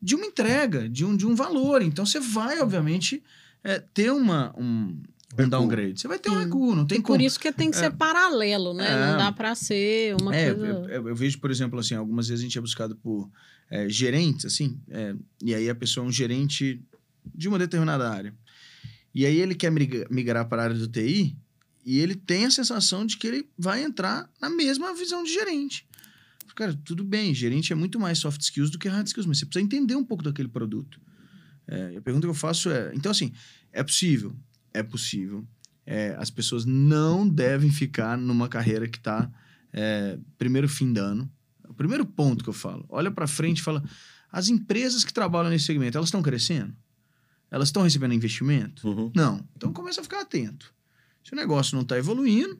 [0.00, 1.80] de uma entrega, de um, de um valor.
[1.80, 3.22] Então você vai, obviamente,
[3.64, 5.02] é, ter uma, um,
[5.38, 6.00] um downgrade.
[6.00, 7.18] Você vai ter um recuo, não tem e como.
[7.18, 8.86] por isso que tem que ser paralelo, né?
[8.88, 9.10] É.
[9.10, 10.66] Não dá para ser uma É, coisa...
[10.66, 13.28] eu, eu- eu vejo, por exemplo, assim, algumas vezes a gente é buscado por
[13.70, 16.80] é, gerentes, assim, é, e aí a pessoa é um gerente
[17.34, 18.34] de uma determinada área.
[19.14, 21.34] E aí ele quer migra- migrar para a área do TI
[21.86, 25.86] e ele tem a sensação de que ele vai entrar na mesma visão de gerente.
[26.54, 29.46] Cara, tudo bem, gerente é muito mais soft skills do que hard skills, mas você
[29.46, 31.00] precisa entender um pouco daquele produto.
[31.66, 33.32] É, a pergunta que eu faço é: então, assim,
[33.72, 34.34] é possível?
[34.72, 35.46] É possível.
[35.86, 39.30] É, as pessoas não devem ficar numa carreira que está
[40.38, 41.30] primeiro fim de ano.
[41.68, 43.82] O primeiro ponto que eu falo, olha para frente e fala:
[44.30, 46.74] as empresas que trabalham nesse segmento, elas estão crescendo?
[47.50, 48.88] Elas estão recebendo investimento?
[48.88, 49.12] Uhum.
[49.14, 49.46] Não.
[49.56, 50.72] Então começa a ficar atento.
[51.22, 52.58] Se o negócio não está evoluindo,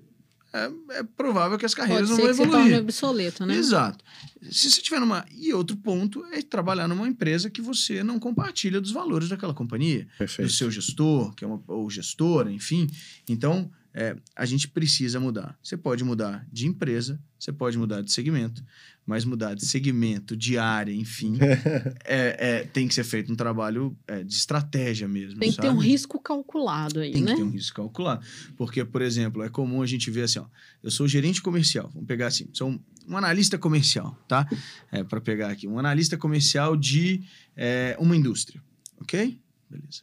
[0.55, 2.79] é, é provável que as carreiras Pode não ser vão evoluir.
[2.81, 3.57] obsoleto, né?
[3.57, 4.05] Exato.
[4.51, 5.27] Se você tiver numa.
[5.33, 10.05] E outro ponto é trabalhar numa empresa que você não compartilha dos valores daquela companhia
[10.05, 10.53] do Perfeito.
[10.53, 12.89] seu gestor, que é uma, ou gestora, enfim.
[13.29, 15.57] Então, é, a gente precisa mudar.
[15.63, 18.65] Você pode mudar de empresa, você pode mudar de segmento,
[19.07, 21.39] mas mudar de segmento, de área, enfim,
[22.05, 25.39] é, é, tem que ser feito um trabalho é, de estratégia mesmo.
[25.39, 27.33] Tem que ter um risco calculado aí, Tem né?
[27.33, 28.27] que ter um risco calculado.
[28.57, 30.47] Porque, por exemplo, é comum a gente ver assim, ó,
[30.83, 34.49] eu sou gerente comercial, vamos pegar assim, sou um, um analista comercial, tá?
[34.91, 37.23] É, para pegar aqui, um analista comercial de
[37.57, 38.61] é, uma indústria,
[39.01, 39.39] ok?
[39.71, 40.03] Beleza.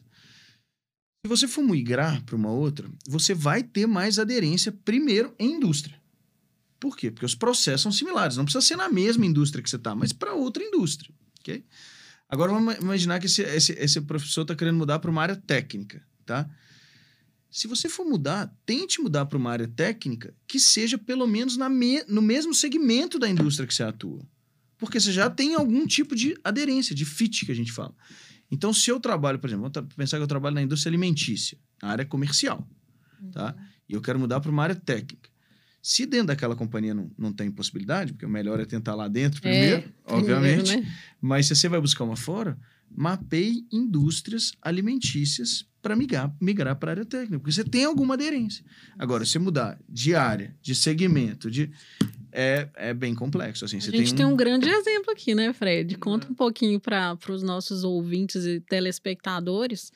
[1.24, 5.96] Se você for migrar para uma outra, você vai ter mais aderência primeiro em indústria.
[6.80, 7.12] Por quê?
[7.12, 8.36] Porque os processos são similares.
[8.36, 11.64] Não precisa ser na mesma indústria que você está, mas para outra indústria, ok?
[12.28, 16.04] Agora vamos imaginar que esse, esse, esse professor está querendo mudar para uma área técnica,
[16.26, 16.50] tá?
[17.48, 22.02] Se você for mudar, tente mudar para uma área técnica que seja pelo menos me-
[22.08, 24.26] no mesmo segmento da indústria que você atua.
[24.76, 27.94] Porque você já tem algum tipo de aderência, de fit que a gente fala.
[28.52, 31.88] Então, se eu trabalho, por exemplo, vamos pensar que eu trabalho na indústria alimentícia, na
[31.88, 32.68] área comercial,
[33.32, 33.56] tá?
[33.88, 35.30] E eu quero mudar para uma área técnica.
[35.80, 39.40] Se dentro daquela companhia não, não tem possibilidade, porque o melhor é tentar lá dentro
[39.40, 40.64] primeiro, É, obviamente.
[40.68, 40.96] primeiro, né?
[41.20, 42.56] Mas se você vai buscar uma fora,
[42.94, 48.64] mapeie indústrias alimentícias para migrar, migrar para a área técnica, porque você tem alguma aderência.
[48.98, 51.70] Agora, se mudar de área, de segmento, de
[52.32, 53.64] é, é bem complexo.
[53.64, 55.96] Assim, A você gente tem um, um grande exemplo aqui, né, Fred?
[55.98, 59.92] Conta um pouquinho para os nossos ouvintes e telespectadores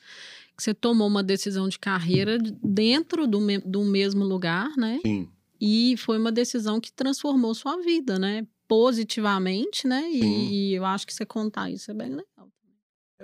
[0.55, 4.99] que você tomou uma decisão de carreira dentro do, me- do mesmo lugar, né?
[5.05, 5.29] Sim.
[5.61, 8.45] E foi uma decisão que transformou sua vida, né?
[8.67, 10.09] Positivamente, né?
[10.11, 12.49] E, e eu acho que você contar isso é bem legal.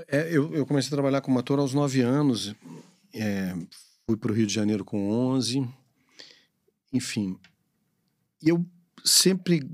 [0.08, 2.54] É, eu, eu comecei a trabalhar como ator aos 9 anos.
[3.14, 3.54] é,
[4.08, 5.68] fui para o Rio de Janeiro com 11.
[6.92, 7.38] Enfim.
[8.42, 8.66] E eu
[9.04, 9.68] sempre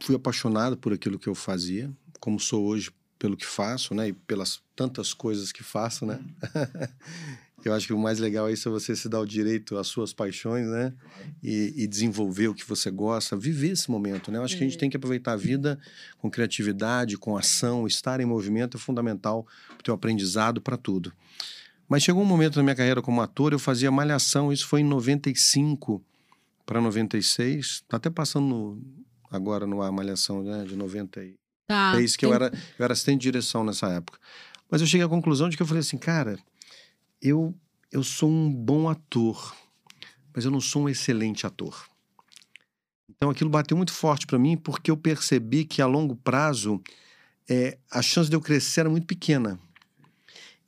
[0.00, 4.08] fui apaixonado por aquilo que eu fazia, como sou hoje pelo que faço, né?
[4.08, 6.20] E pelas tantas coisas que faço, né?
[7.64, 9.86] eu acho que o mais legal é isso, é você se dar o direito às
[9.86, 10.92] suas paixões, né?
[11.42, 14.38] E, e desenvolver o que você gosta, viver esse momento, né?
[14.38, 14.80] Eu acho que a gente É.
[14.80, 15.78] tem que aproveitar a vida
[16.18, 21.12] com criatividade, com ação, estar em movimento é fundamental para o teu aprendizado, para tudo.
[21.88, 24.84] Mas chegou um momento na minha carreira como ator, eu fazia malhação, isso foi em
[24.84, 26.02] 95
[26.66, 28.82] para 96, tá até passando no-
[29.30, 31.92] agora no ar malhação né, de 96, Tá.
[32.18, 32.46] que eu tem- era,
[32.78, 34.18] eu era assistente de direção nessa época.
[34.70, 36.38] Mas eu cheguei à conclusão de que eu falei assim, cara,
[37.20, 37.54] eu,
[37.92, 39.54] eu sou um bom ator,
[40.34, 41.86] mas eu não sou um excelente ator.
[43.10, 46.80] Então aquilo bateu muito forte para mim porque eu percebi que a longo prazo
[47.48, 49.58] é, a chance de eu crescer era muito pequena.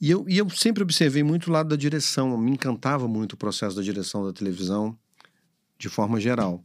[0.00, 3.36] E eu, e eu sempre observei muito o lado da direção, me encantava muito o
[3.36, 4.96] processo da direção da televisão,
[5.78, 6.64] de forma geral.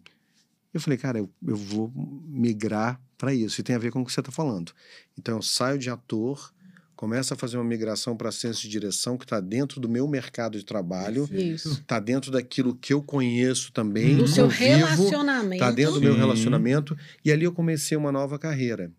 [0.73, 1.91] Eu falei, cara, eu, eu vou
[2.25, 4.71] migrar para isso, e tem a ver com o que você está falando.
[5.17, 6.51] Então eu saio de ator,
[6.95, 10.57] começo a fazer uma migração para ciência de direção, que está dentro do meu mercado
[10.57, 11.73] de trabalho, Isso.
[11.73, 15.53] está dentro daquilo que eu conheço também, Do seu convivo, relacionamento.
[15.53, 16.19] Está dentro do meu Sim.
[16.19, 16.97] relacionamento.
[17.23, 18.91] E ali eu comecei uma nova carreira.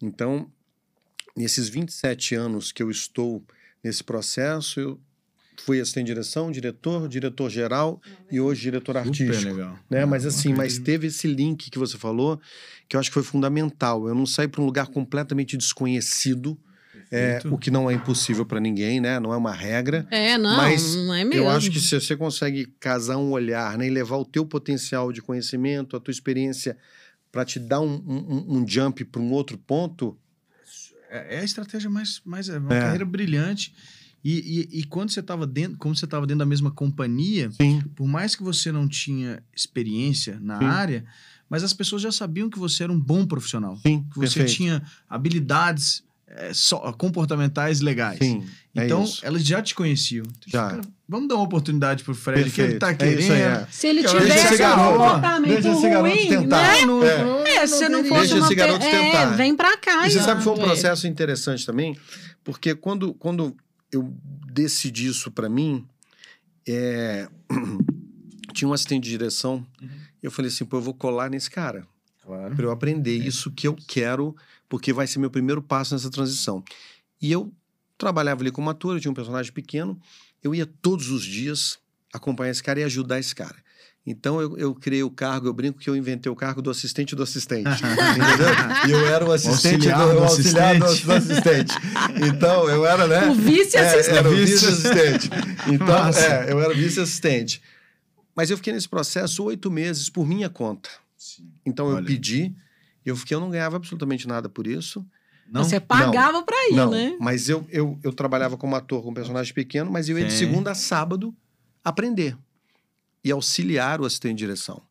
[0.00, 0.50] Então,
[1.36, 3.44] nesses 27 anos que eu estou
[3.82, 5.00] nesse processo, eu
[5.62, 9.52] fui assistente de direção, diretor, diretor-geral e hoje diretor Super artístico.
[9.52, 9.78] legal.
[9.90, 10.04] Né?
[10.04, 12.40] Mas assim, mas teve esse link que você falou,
[12.88, 14.08] que eu acho que foi fundamental.
[14.08, 16.58] Eu não saí para um lugar completamente desconhecido,
[17.10, 19.18] é, o que não é impossível para ninguém, né?
[19.18, 20.06] Não é uma regra.
[20.10, 21.42] É, não, Mas não é mesmo.
[21.42, 25.10] Eu acho que se você consegue casar um olhar né, e levar o teu potencial
[25.10, 26.76] de conhecimento, a tua experiência,
[27.32, 30.18] para te dar um, um, um jump para um outro ponto,
[31.10, 32.20] É, é a estratégia mais.
[32.24, 32.80] mais é uma é.
[32.80, 33.74] carreira brilhante.
[34.24, 37.80] E, e, e, quando você estava dentro, como você estava dentro da mesma companhia, Sim.
[37.94, 40.64] por mais que você não tinha experiência na Sim.
[40.64, 41.04] área,
[41.48, 43.76] mas as pessoas já sabiam que você era um bom profissional.
[43.78, 44.56] Sim, que você perfeito.
[44.56, 48.18] tinha habilidades é, so, comportamentais legais.
[48.18, 48.44] Sim,
[48.76, 50.26] é então, elas já te conheciam.
[50.46, 50.68] Já.
[50.68, 52.68] Cara, vamos dar uma oportunidade pro Fred, Perfeito.
[52.68, 53.32] que ele tá querendo.
[53.32, 55.68] É Se ele tivesse um comportamento
[56.00, 56.62] ruim, tentar.
[56.62, 56.84] Né?
[56.84, 57.54] Não, é.
[57.54, 59.32] É, se não fosse deixa esse garoto tentar.
[59.32, 60.06] É, vem pra cá.
[60.06, 61.96] E você sabe que foi um processo interessante também,
[62.44, 63.56] porque quando, quando
[63.92, 64.14] eu
[64.52, 65.86] decidi isso para mim,
[66.66, 67.28] é...
[68.52, 69.88] tinha um assistente de direção, uhum.
[70.22, 71.86] e eu falei assim, pô, eu vou colar nesse cara.
[72.22, 72.54] Claro.
[72.54, 74.36] Para eu aprender isso que eu quero
[74.68, 76.62] porque vai ser meu primeiro passo nessa transição.
[77.20, 77.50] E eu
[77.96, 79.98] trabalhava ali como ator, eu tinha um personagem pequeno,
[80.42, 81.78] eu ia todos os dias
[82.12, 83.56] acompanhar esse cara e ajudar esse cara.
[84.06, 87.14] Então eu, eu criei o cargo, eu brinco que eu inventei o cargo do assistente
[87.14, 87.68] do assistente.
[87.84, 88.88] entendeu?
[88.88, 91.74] E eu era o assistente o do, o auxiliar do, do, assistente.
[92.26, 93.26] Então eu era, né?
[93.28, 94.16] O vice-assistente.
[94.16, 95.30] É, era o vice-assistente.
[95.66, 97.60] Então, é, eu era vice-assistente.
[98.34, 100.88] Mas eu fiquei nesse processo oito meses por minha conta.
[101.16, 101.50] Sim.
[101.66, 102.00] Então Olha.
[102.00, 102.54] eu pedi
[103.08, 105.04] eu fiquei, eu não ganhava absolutamente nada por isso.
[105.50, 105.64] Não?
[105.64, 107.16] Você pagava para ir, não, né?
[107.18, 110.28] Mas eu, eu, eu trabalhava como ator com um personagem pequeno, mas eu ia Sim.
[110.28, 111.34] de segunda a sábado
[111.82, 112.36] aprender
[113.22, 114.82] e auxiliar o assistente de direção.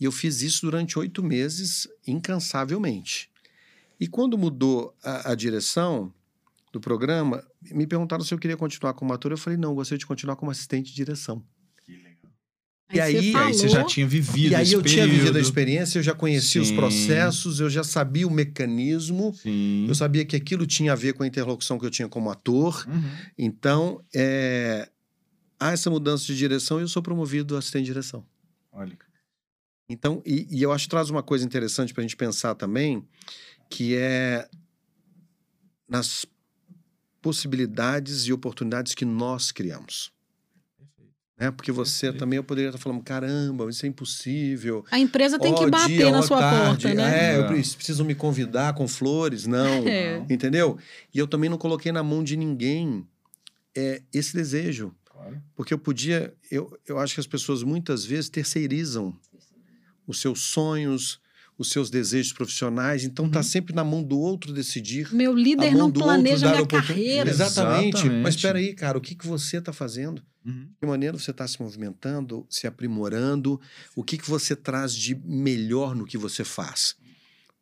[0.00, 3.30] E eu fiz isso durante oito meses, incansavelmente.
[4.00, 6.12] E quando mudou a, a, direção
[6.72, 9.32] do programa, me perguntaram se eu queria continuar como ator.
[9.32, 11.42] Eu falei, não, eu gostaria de continuar como assistente de direção.
[12.90, 14.88] E aí, aí, você já tinha vivido E aí eu período.
[14.88, 16.70] tinha vivido a experiência, eu já conhecia Sim.
[16.70, 19.84] os processos, eu já sabia o mecanismo, Sim.
[19.86, 22.86] eu sabia que aquilo tinha a ver com a interlocução que eu tinha como ator.
[22.88, 23.10] Uhum.
[23.36, 24.88] Então, é,
[25.58, 28.24] há essa mudança de direção e eu sou promovido a assistente de direção.
[28.72, 28.96] Olha.
[29.88, 33.06] Então, e, e eu acho que traz uma coisa interessante para a gente pensar também,
[33.70, 34.48] que é
[35.88, 36.26] nas
[37.22, 40.12] possibilidades e oportunidades que nós criamos
[41.38, 41.52] né?
[41.52, 44.84] Porque você também eu poderia estar falando, caramba, isso é impossível.
[44.90, 46.88] A empresa tem oh, que bater dia, na sua tarde.
[46.88, 47.34] porta, né?
[47.34, 50.24] É, eu preciso me convidar com flores, não, é.
[50.28, 50.76] entendeu?
[51.14, 53.06] E eu também não coloquei na mão de ninguém
[53.76, 54.92] é, esse desejo.
[55.28, 55.42] Claro.
[55.54, 59.14] Porque eu podia, eu, eu acho que as pessoas muitas vezes terceirizam
[60.06, 61.20] os seus sonhos,
[61.58, 63.44] os seus desejos profissionais, então está uhum.
[63.44, 65.12] sempre na mão do outro decidir.
[65.12, 67.28] Meu líder não planeja minha carreira.
[67.28, 67.96] Exatamente.
[67.96, 68.22] Exatamente.
[68.22, 70.22] Mas espera aí, cara, o que, que você está fazendo?
[70.46, 70.66] Uhum.
[70.66, 73.60] De que maneira você está se movimentando, se aprimorando?
[73.96, 76.96] O que, que você traz de melhor no que você faz?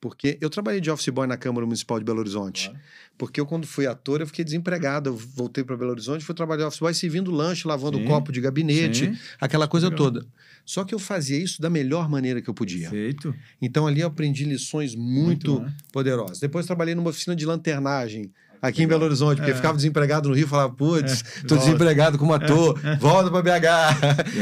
[0.01, 2.69] Porque eu trabalhei de office boy na Câmara Municipal de Belo Horizonte.
[2.69, 2.85] Claro.
[3.17, 5.11] Porque eu, quando fui ator, eu fiquei desempregado.
[5.11, 8.05] Eu voltei para Belo Horizonte, fui trabalhar de office boy servindo lanche, lavando Sim.
[8.05, 9.19] copo de gabinete, Sim.
[9.41, 9.99] aquela coisa Legal.
[9.99, 10.27] toda.
[10.67, 12.91] Só que eu fazia isso da melhor maneira que eu podia.
[12.91, 13.35] Perfeito.
[13.63, 15.75] Então ali eu aprendi lições muito, muito né?
[15.93, 16.41] poderosas.
[16.41, 19.55] Depois trabalhei numa oficina de lanternagem aqui em Belo Horizonte, porque é.
[19.55, 22.97] ficava desempregado no Rio, falava, putz, é, tô desempregado como ator, é.
[22.97, 23.67] volta para BH.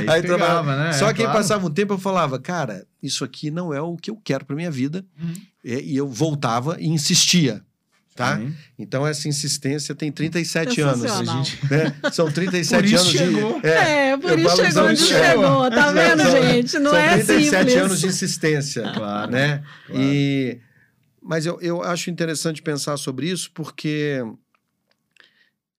[0.01, 0.93] aí, aí trabalhava, né?
[0.93, 1.31] Só que claro.
[1.31, 4.45] aí passava um tempo eu falava, cara, isso aqui não é o que eu quero
[4.45, 5.05] para minha vida.
[5.21, 5.35] Uhum.
[5.65, 7.63] E, e eu voltava e insistia
[8.15, 8.37] tá?
[8.37, 8.55] Sim.
[8.79, 11.03] Então essa insistência tem 37 anos.
[11.03, 11.95] Gente, né?
[12.13, 13.61] São 37 anos chegou.
[13.61, 13.67] de.
[13.67, 16.79] É, é por isso chegou onde chegou, tá vendo, são, gente?
[16.79, 17.77] Não são é 37 simples.
[17.77, 18.93] anos de insistência.
[18.95, 19.31] Claro.
[19.31, 19.63] Né?
[19.87, 20.03] Claro.
[20.03, 20.59] E,
[21.25, 24.21] mas eu, eu acho interessante pensar sobre isso porque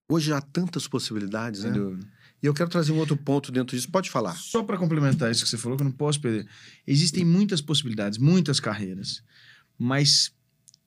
[0.08, 1.78] Hoje há tantas possibilidades, Sem né?
[1.78, 2.08] Dúvida.
[2.42, 3.90] E eu quero trazer um outro ponto dentro disso.
[3.90, 4.36] Pode falar.
[4.36, 6.48] Só para complementar isso que você falou, que eu não posso perder.
[6.86, 9.24] Existem muitas possibilidades, muitas carreiras,
[9.80, 10.32] mas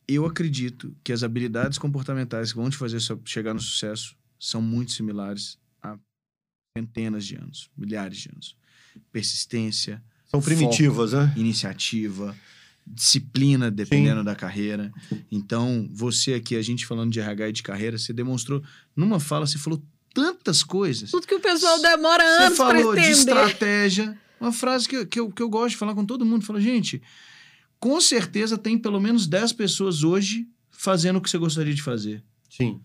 [0.07, 4.93] eu acredito que as habilidades comportamentais que vão te fazer chegar no sucesso são muito
[4.93, 5.99] similares há
[6.77, 8.57] centenas de anos, milhares de anos.
[9.11, 10.03] Persistência.
[10.27, 11.35] São primitivas, foco, né?
[11.37, 12.37] Iniciativa
[12.95, 14.25] disciplina, dependendo Sim.
[14.25, 14.93] da carreira.
[15.31, 18.63] Então, você aqui, a gente falando de RH e de carreira, você demonstrou,
[18.97, 19.83] numa fala, você falou
[20.15, 21.11] tantas coisas.
[21.11, 24.19] Tudo que o pessoal demora anos Você falou de estratégia.
[24.41, 26.45] Uma frase que, que, eu, que eu gosto de falar com todo mundo.
[26.45, 27.03] Fala, gente,
[27.79, 32.23] com certeza tem pelo menos 10 pessoas hoje fazendo o que você gostaria de fazer.
[32.49, 32.81] Sim.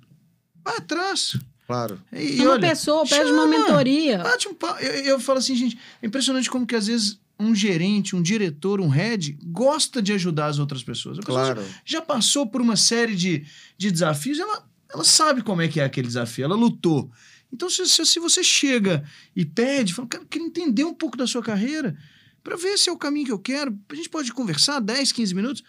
[0.63, 1.37] Vai atrás.
[1.65, 2.01] Claro.
[2.11, 4.19] E, uma olha, pessoa, pede uma mentoria.
[4.19, 8.15] Bate um eu, eu falo assim, gente, é impressionante como que às vezes um gerente,
[8.15, 11.19] um diretor, um head gosta de ajudar as outras pessoas.
[11.19, 11.63] A claro.
[11.85, 13.45] já passou por uma série de,
[13.77, 17.11] de desafios, ela, ela sabe como é que é aquele desafio, ela lutou.
[17.53, 19.03] Então, se, se, se você chega
[19.35, 21.95] e pede, fala, cara, eu quero entender um pouco da sua carreira
[22.43, 23.77] para ver se é o caminho que eu quero.
[23.89, 25.63] A gente pode conversar 10, 15 minutos.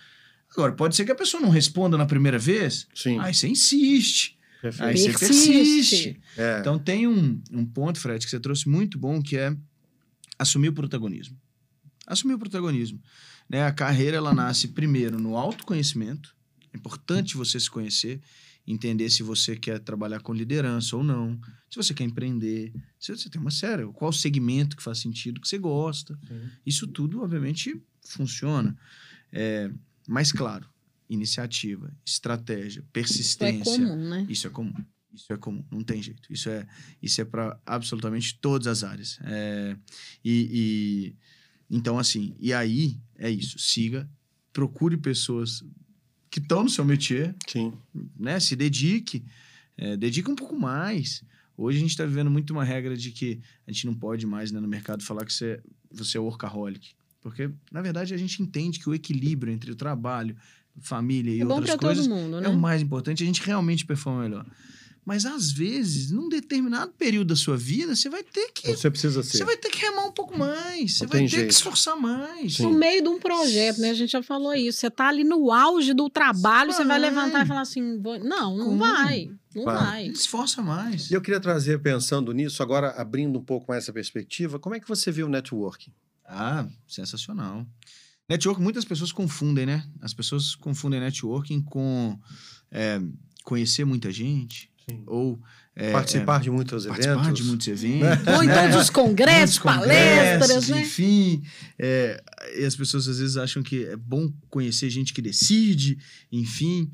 [0.51, 2.87] Agora, pode ser que a pessoa não responda na primeira vez.
[2.95, 3.19] Sim.
[3.19, 4.39] Aí você insiste.
[4.63, 4.89] Perfeito.
[4.89, 6.21] Aí você persiste.
[6.39, 6.61] É.
[6.61, 9.55] Então, tem um, um ponto, Fred, que você trouxe muito bom, que é
[10.39, 11.37] assumir o protagonismo
[12.07, 13.01] assumir o protagonismo.
[13.49, 13.65] Né?
[13.65, 16.35] A carreira ela nasce primeiro no autoconhecimento,
[16.73, 18.21] É importante você se conhecer,
[18.67, 21.39] entender se você quer trabalhar com liderança ou não,
[21.71, 25.47] se você quer empreender, se você tem uma série, qual segmento que faz sentido, que
[25.47, 26.19] você gosta.
[26.31, 26.49] Uhum.
[26.67, 28.77] Isso tudo, obviamente, funciona.
[29.31, 29.71] É,
[30.09, 30.67] mas, claro,
[31.09, 33.79] iniciativa, estratégia, Isso é persistência.
[33.87, 34.27] comum, né?
[34.29, 34.75] Isso é comum.
[35.13, 36.33] Isso é comum, não tem jeito.
[36.33, 36.67] Isso é,
[37.01, 39.19] isso é para absolutamente todas as áreas.
[39.23, 39.77] É,
[40.25, 40.33] e,
[41.13, 41.17] e-
[41.75, 43.59] então assim, e aí é isso.
[43.59, 44.09] Siga,
[44.53, 45.65] procure pessoas
[46.31, 47.73] que estão no seu métier, Sim.
[48.17, 48.39] né?
[48.39, 49.25] Se dedique,
[49.77, 51.23] é, dedique um pouco mais.
[51.57, 54.51] Hoje a gente está vivendo muito uma regra de que a gente não pode mais
[54.51, 55.61] né, no mercado falar que você,
[55.91, 56.93] você é workaholic.
[57.21, 60.37] Porque, na verdade, a gente entende que o equilíbrio entre o trabalho,
[60.81, 62.47] família e É outras para coisas todo mundo, né?
[62.47, 64.47] é o mais importante, a gente realmente performa melhor.
[65.05, 69.23] Mas às vezes, num determinado período da sua vida, você vai ter que Você precisa
[69.23, 69.37] ser.
[69.39, 71.47] você vai ter que remar um pouco mais, você vai ter jeito.
[71.49, 72.55] que esforçar mais.
[72.57, 72.63] Sim.
[72.65, 73.91] No meio de um projeto, né?
[73.91, 74.79] A gente já falou isso.
[74.81, 77.11] Você tá ali no auge do trabalho, você vai Vai.
[77.11, 78.79] levantar e falar assim: vou- não, não Como?
[78.79, 79.31] vai.
[79.55, 79.77] Não Vai.
[79.77, 80.07] vai.
[80.09, 81.11] Esforça mais.
[81.11, 84.81] E eu queria trazer, pensando nisso, agora abrindo um pouco mais essa perspectiva, como é
[84.81, 85.93] que você vê o networking?
[86.27, 87.67] Ah, sensacional.
[88.29, 89.87] Network, muitas pessoas confundem, né?
[90.01, 92.19] As pessoas confundem networking com
[92.71, 92.99] é,
[93.45, 94.73] conhecer muita gente
[95.07, 95.41] ou
[95.75, 97.07] é, participar de muitos é, eventos.
[97.07, 98.27] participar de muitos eventos.
[98.37, 98.63] Ou em né?
[98.63, 100.81] todos os congressos, palestras, congressos, né?
[100.83, 101.43] Enfim,
[101.79, 102.23] é,
[102.59, 105.99] e as pessoas às vezes acham que é bom conhecer gente que decide,
[106.31, 106.91] enfim.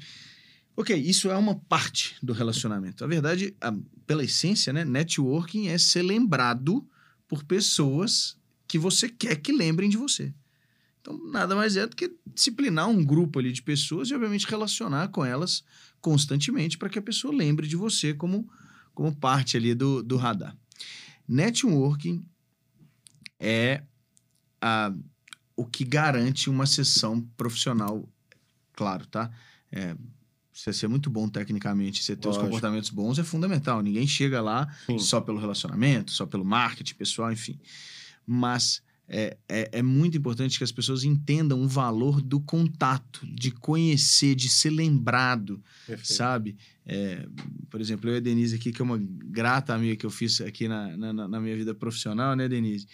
[0.77, 3.05] Ok, isso é uma parte do relacionamento.
[3.05, 3.75] A verdade, a-
[4.07, 6.87] pela essência, né, networking é ser lembrado
[7.29, 10.33] por pessoas que você quer que lembrem de você.
[11.01, 15.09] Então, nada mais é do que disciplinar um grupo ali de pessoas e, obviamente, relacionar
[15.09, 15.65] com elas
[16.01, 18.49] constantemente para que a pessoa lembre de você como,
[18.95, 20.57] como parte ali do, do radar.
[21.27, 22.25] Networking
[23.39, 23.83] é
[24.61, 24.93] a,
[25.57, 28.07] o que garante uma sessão profissional,
[28.75, 29.31] claro, tá?
[29.73, 29.97] É,
[30.53, 32.45] você ser muito bom tecnicamente, você ter os Lógico.
[32.45, 33.81] comportamentos bons é fundamental.
[33.81, 34.99] Ninguém chega lá Sim.
[34.99, 37.59] só pelo relacionamento, só pelo marketing pessoal, enfim.
[38.27, 43.51] Mas é, é, é muito importante que as pessoas entendam o valor do contato, de
[43.51, 46.13] conhecer, de ser lembrado, Perfeito.
[46.13, 46.57] sabe?
[46.87, 47.27] É,
[47.69, 50.41] por exemplo, eu e a Denise aqui, que é uma grata amiga que eu fiz
[50.41, 52.87] aqui na, na, na- minha vida profissional, né, Denise?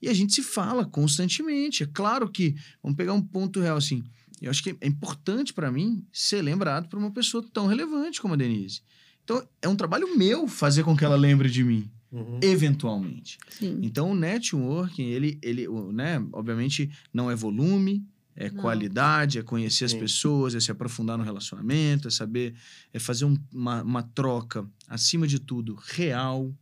[0.00, 1.82] E a gente se fala constantemente.
[1.82, 4.04] É claro que, vamos pegar um ponto real assim,
[4.40, 8.34] eu acho que é importante para mim ser lembrado por uma pessoa tão relevante como
[8.34, 8.82] a Denise.
[9.24, 12.38] Então, é um trabalho meu fazer com que ela lembre de mim, Uhum.
[12.42, 13.38] eventualmente.
[13.50, 13.80] Sim.
[13.82, 18.60] Então, o networking, ele, ele né, obviamente, não é volume, é Não.
[18.60, 19.98] qualidade, é conhecer as Sim.
[19.98, 22.54] pessoas, é se aprofundar no relacionamento, é saber,
[22.92, 26.54] é fazer um- uma, uma troca, acima de tudo, real,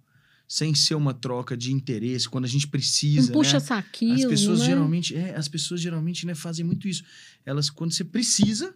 [0.46, 3.60] sem ser uma troca de interesse, quando a gente precisa, Um puxa né?
[3.60, 4.66] saquinho, As pessoas né?
[4.66, 7.02] geralmente, é, as pessoas geralmente, né, fazem muito isso.
[7.44, 8.74] Elas, quando você precisa,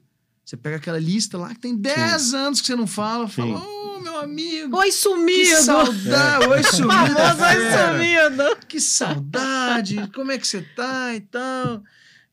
[0.49, 4.01] você pega aquela lista lá que tem 10 anos que você não fala, fala, ô,
[4.01, 5.63] meu amigo, Oi, que sumido!
[5.63, 7.93] saudade, oi sumido, oi fera.
[7.93, 8.57] sumido!
[8.67, 11.83] que saudade, como é que você tá e tal.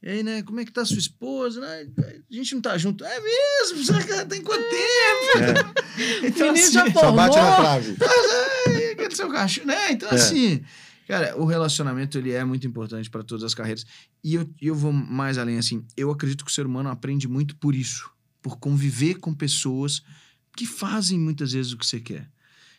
[0.02, 1.60] E aí, né, como é que tá sua esposa?
[1.60, 1.88] né?
[2.32, 3.04] A gente não tá junto.
[3.04, 3.84] É mesmo?
[3.84, 5.76] Você tem quanto tempo?
[6.24, 7.62] Então, Menino assim, já Só bate na formou.
[7.62, 7.96] trave.
[8.96, 9.68] cadê seu cachorro?
[9.68, 9.92] Né?
[9.92, 10.16] Então, É.
[10.16, 10.62] assim,
[11.08, 13.86] cara, o relacionamento, ele é muito importante para todas as carreiras.
[14.24, 17.56] E eu, eu vou mais além, assim, eu acredito que o ser humano aprende muito
[17.56, 18.10] por isso.
[18.42, 20.04] Por conviver com pessoas
[20.56, 22.30] que fazem muitas vezes o que você quer.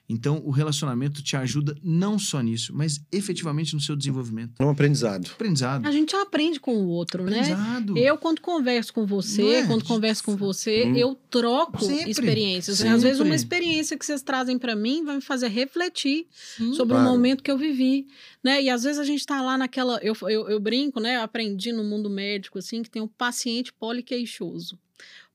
[0.09, 4.53] Então, o relacionamento te ajuda não só nisso, mas efetivamente no seu desenvolvimento.
[4.61, 5.29] É um aprendizado.
[5.33, 5.85] Aprendizado.
[5.87, 7.41] A gente aprende com o outro, né?
[7.41, 7.99] Aprendizado.
[7.99, 9.67] Eu, quando converso com você, é?
[9.67, 10.97] quando converso com você, Hum.
[10.97, 12.11] eu troco Sempre.
[12.11, 12.79] experiências.
[12.79, 12.95] Sempre.
[12.95, 16.27] Às vezes, uma experiência que vocês trazem para mim vai me fazer refletir
[16.77, 17.09] sobre Claro.
[17.09, 18.07] o momento que eu vivi,
[18.45, 18.63] né?
[18.63, 19.99] E às vezes a gente tá lá naquela...
[20.03, 21.17] Eu, eu, eu brinco, né?
[21.17, 24.79] Eu aprendi no mundo médico, assim, que tem o paciente poliqueixoso.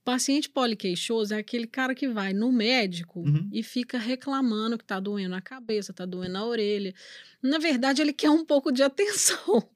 [0.02, 3.48] O paciente poliqueixoso é aquele cara que vai no médico Uhum.
[3.52, 6.92] e fica reclamando que tá doendo a cabeça, tá doendo a orelha.
[7.42, 9.68] Na verdade, ele quer um pouco de atenção.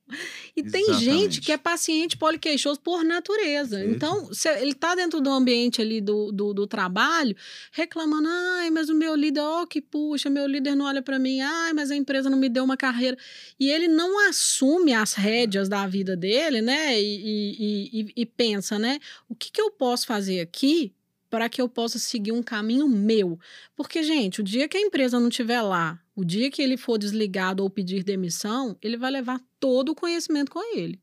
[0.55, 1.03] E tem Exatamente.
[1.03, 3.77] gente que é paciente poliqueixoso por natureza.
[3.77, 3.95] Perfeito.
[3.95, 7.35] Então, se ele tá dentro do ambiente ali do, do, do trabalho,
[7.71, 11.41] reclamando, ai, mas o meu líder, ó, que puxa, meu líder não olha para mim,
[11.41, 13.17] ai, mas a empresa não me deu uma carreira.
[13.59, 17.01] E ele não assume as rédeas da vida dele, né?
[17.01, 18.99] E, e, e, e pensa, né?
[19.27, 20.93] O que, que eu posso fazer aqui
[21.31, 23.39] para que eu possa seguir um caminho meu?
[23.75, 26.97] Porque, gente, o dia que a empresa não estiver lá, o dia que ele for
[26.97, 30.99] desligado ou pedir demissão, ele vai levar todo o conhecimento com ele.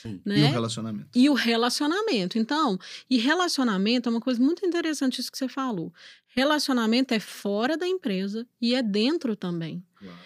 [0.00, 0.20] Sim.
[0.24, 0.38] Né?
[0.38, 1.08] E o relacionamento.
[1.14, 2.38] E o relacionamento.
[2.38, 2.78] Então,
[3.10, 5.92] e relacionamento é uma coisa muito interessante isso que você falou.
[6.28, 9.82] Relacionamento é fora da empresa e é dentro também.
[9.96, 10.18] Claro.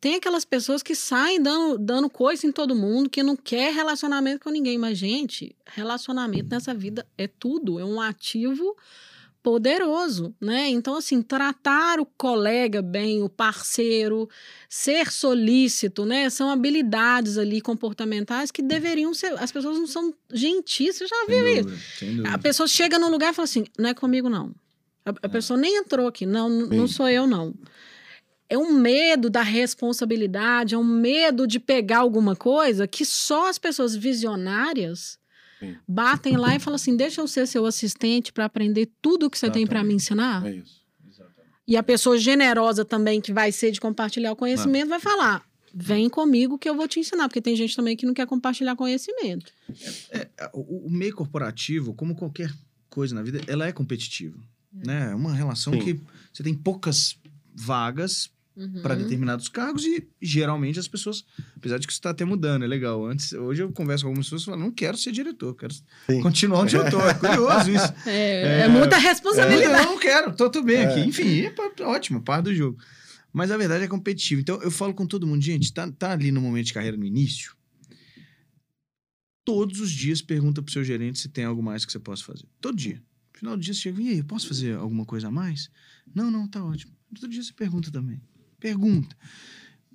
[0.00, 4.44] Tem aquelas pessoas que saem dando, dando coisa em todo mundo, que não quer relacionamento
[4.44, 4.78] com ninguém.
[4.78, 8.76] Mas, gente, relacionamento nessa vida é tudo, é um ativo
[9.46, 10.68] poderoso, né?
[10.70, 14.28] Então, assim, tratar o colega bem, o parceiro,
[14.68, 16.28] ser solícito, né?
[16.30, 19.40] São habilidades ali comportamentais que deveriam ser.
[19.40, 22.24] As pessoas não são gentis, você já viu isso?
[22.28, 24.52] A pessoa chega num lugar e fala assim: não é comigo, não.
[25.04, 25.28] A, a é.
[25.28, 27.54] pessoa nem entrou aqui, não, não sou eu, não.
[28.48, 33.60] É um medo da responsabilidade, é um medo de pegar alguma coisa que só as
[33.60, 35.20] pessoas visionárias
[35.58, 35.76] Sim.
[35.86, 39.46] batem lá e falam assim: deixa eu ser seu assistente para aprender tudo que você
[39.46, 39.68] Exatamente.
[39.68, 40.46] tem para me ensinar.
[40.46, 40.82] É isso.
[41.08, 41.54] Exatamente.
[41.66, 45.44] E a pessoa generosa também, que vai ser de compartilhar o conhecimento, vai falar:
[45.74, 48.76] vem comigo que eu vou te ensinar, porque tem gente também que não quer compartilhar
[48.76, 49.52] conhecimento.
[50.10, 52.52] É, é, o, o, meio corporativo, como qualquer
[52.88, 54.38] coisa na vida, ela é competitiva.
[54.82, 54.86] É.
[54.86, 55.12] Né?
[55.12, 55.80] É uma relação Sim.
[55.80, 56.00] que
[56.32, 57.18] você tem poucas
[57.54, 58.80] vagas uhum.
[58.82, 61.24] para determinados cargos e geralmente as pessoas,
[61.56, 63.04] apesar de que isso está até mudando, é legal.
[63.04, 66.20] Antes, hoje eu converso com algumas pessoas e falo, não quero ser diretor, quero Sim.
[66.22, 67.00] continuar onde eu tô.
[67.00, 67.94] É curioso isso.
[68.06, 69.84] É, é, é muita responsabilidade.
[69.84, 71.00] Eu não quero, tô tudo bem aqui.
[71.00, 71.04] É.
[71.04, 72.78] Enfim, é ótimo, par do jogo.
[73.32, 74.40] Mas a verdade é competitivo.
[74.40, 77.04] Então eu falo com todo mundo, gente, tá, tá ali no momento de carreira no
[77.04, 77.54] início.
[79.44, 82.46] Todos os dias pergunta pro seu gerente se tem algo mais que você possa fazer.
[82.60, 83.02] Todo dia.
[83.34, 85.70] No final do dia você chega, e aí, posso fazer alguma coisa a mais?
[86.14, 86.92] Não, não, tá ótimo.
[87.14, 88.20] Todo dia você pergunta também.
[88.58, 89.16] Pergunta.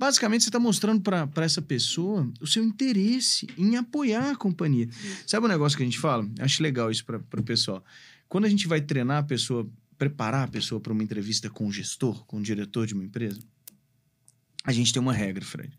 [0.01, 4.89] Basicamente, você está mostrando para essa pessoa o seu interesse em apoiar a companhia.
[5.27, 6.27] Sabe um negócio que a gente fala?
[6.39, 7.83] Acho legal isso para o pessoal.
[8.27, 11.71] Quando a gente vai treinar a pessoa, preparar a pessoa para uma entrevista com o
[11.71, 13.39] gestor, com o diretor de uma empresa,
[14.63, 15.77] a gente tem uma regra, Fred.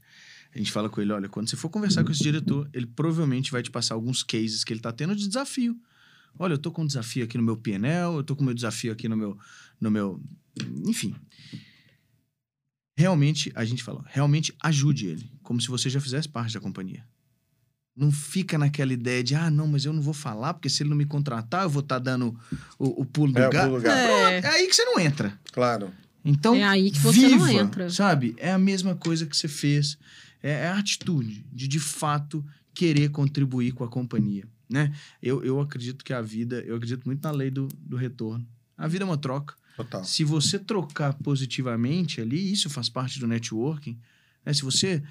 [0.54, 3.50] A gente fala com ele: olha, quando você for conversar com esse diretor, ele provavelmente
[3.50, 5.76] vai te passar alguns cases que ele está tendo de desafio.
[6.38, 8.92] Olha, eu estou com um desafio aqui no meu PNL, eu estou com meu desafio
[8.92, 9.36] aqui no meu,
[9.80, 10.22] no meu.
[10.86, 11.16] Enfim
[12.96, 17.04] realmente, a gente fala, realmente ajude ele, como se você já fizesse parte da companhia.
[17.94, 20.90] Não fica naquela ideia de, ah, não, mas eu não vou falar, porque se ele
[20.90, 22.38] não me contratar, eu vou estar tá dando
[22.78, 23.86] o, o, pulo do é, gato.
[23.86, 24.38] É.
[24.38, 25.38] é aí que você não entra.
[25.52, 25.92] Claro.
[26.24, 27.90] Então, é aí que você viva, não entra.
[27.90, 28.34] Sabe?
[28.38, 29.98] É a mesma coisa que você fez.
[30.42, 34.44] É, é a atitude de, de fato, querer contribuir com a companhia.
[34.70, 34.92] Né?
[35.22, 38.46] Eu, eu acredito que a vida, eu acredito muito na lei do, do retorno.
[38.76, 39.54] A vida é uma troca.
[39.76, 40.04] Total.
[40.04, 43.98] Se você trocar positivamente ali, isso faz parte do networking.
[44.44, 44.52] Né?
[44.52, 45.02] Se você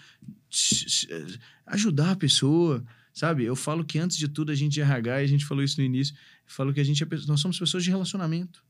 [1.66, 2.84] ajudar a pessoa,
[3.14, 3.44] sabe?
[3.44, 5.80] Eu falo que antes de tudo a gente é RH, e a gente falou isso
[5.80, 8.64] no início, eu falo que a gente é, nós somos pessoas de relacionamento.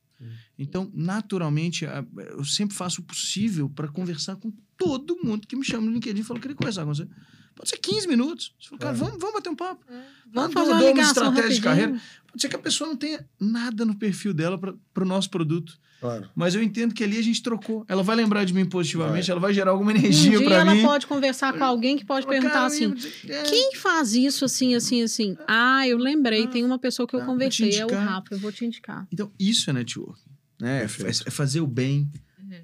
[0.57, 5.87] Então, naturalmente, eu sempre faço o possível para conversar com todo mundo que me chama
[5.87, 7.07] no LinkedIn e fala, queria conversar com você.
[7.55, 8.53] Pode ser 15 minutos.
[8.59, 8.97] Você fala, cara, é.
[8.97, 9.85] vamos, vamos bater um papo.
[9.89, 10.01] É.
[10.33, 11.49] Vamos fazer uma estratégia rapidinho.
[11.53, 12.01] de carreira.
[12.27, 15.77] Pode ser que a pessoa não tenha nada no perfil dela para o nosso produto.
[16.01, 16.27] Claro.
[16.33, 17.85] Mas eu entendo que ali a gente trocou.
[17.87, 19.33] Ela vai lembrar de mim positivamente, vai.
[19.33, 20.79] ela vai gerar alguma energia um para mim.
[20.79, 22.95] ela pode conversar com alguém que pode perguntar cara, assim:
[23.27, 23.43] é...
[23.43, 25.37] quem faz isso assim, assim, assim?
[25.47, 28.39] Ah, eu lembrei, ah, tem uma pessoa que eu ah, conversei, é o Rafa, eu
[28.39, 29.07] vou te indicar.
[29.11, 30.19] Então, isso é network.
[30.59, 30.81] Né?
[30.81, 32.09] É, é fazer o bem.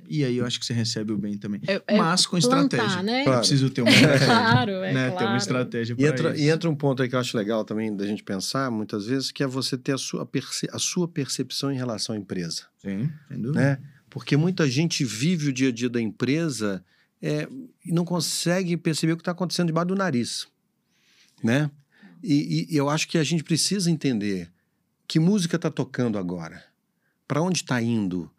[0.09, 1.61] E aí eu acho que você recebe o bem também.
[1.67, 3.03] É, é Mas com plantar, estratégia.
[3.03, 3.23] Né?
[3.23, 3.39] Claro.
[3.39, 4.25] preciso ter uma estratégia.
[4.27, 5.09] claro, é né?
[5.09, 5.17] claro.
[5.17, 6.43] Ter uma estratégia e entra, isso.
[6.43, 9.31] E entra um ponto aí que eu acho legal também da gente pensar, muitas vezes,
[9.31, 12.63] que é você ter a sua, perce a sua percepção em relação à empresa.
[12.77, 13.59] Sim, sem dúvida.
[13.59, 13.79] Né?
[14.09, 16.83] Porque muita gente vive o dia a dia da empresa
[17.21, 17.47] é,
[17.85, 20.47] e não consegue perceber o que está acontecendo debaixo do nariz.
[21.43, 21.69] Né?
[22.23, 24.49] E, e eu acho que a gente precisa entender
[25.07, 26.63] que música está tocando agora,
[27.27, 28.29] para onde está indo,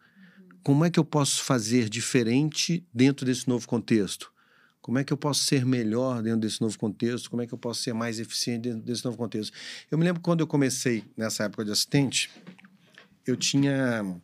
[0.69, 4.31] como é que eu posso fazer diferente dentro desse novo contexto?
[4.79, 7.27] Como é que eu posso ser melhor dentro desse novo contexto?
[7.27, 9.51] Como é que eu posso ser mais eficiente dentro desse novo contexto?
[9.89, 12.29] Eu me lembro quando eu comecei nessa época de assistente,
[13.25, 14.15] eu tinha.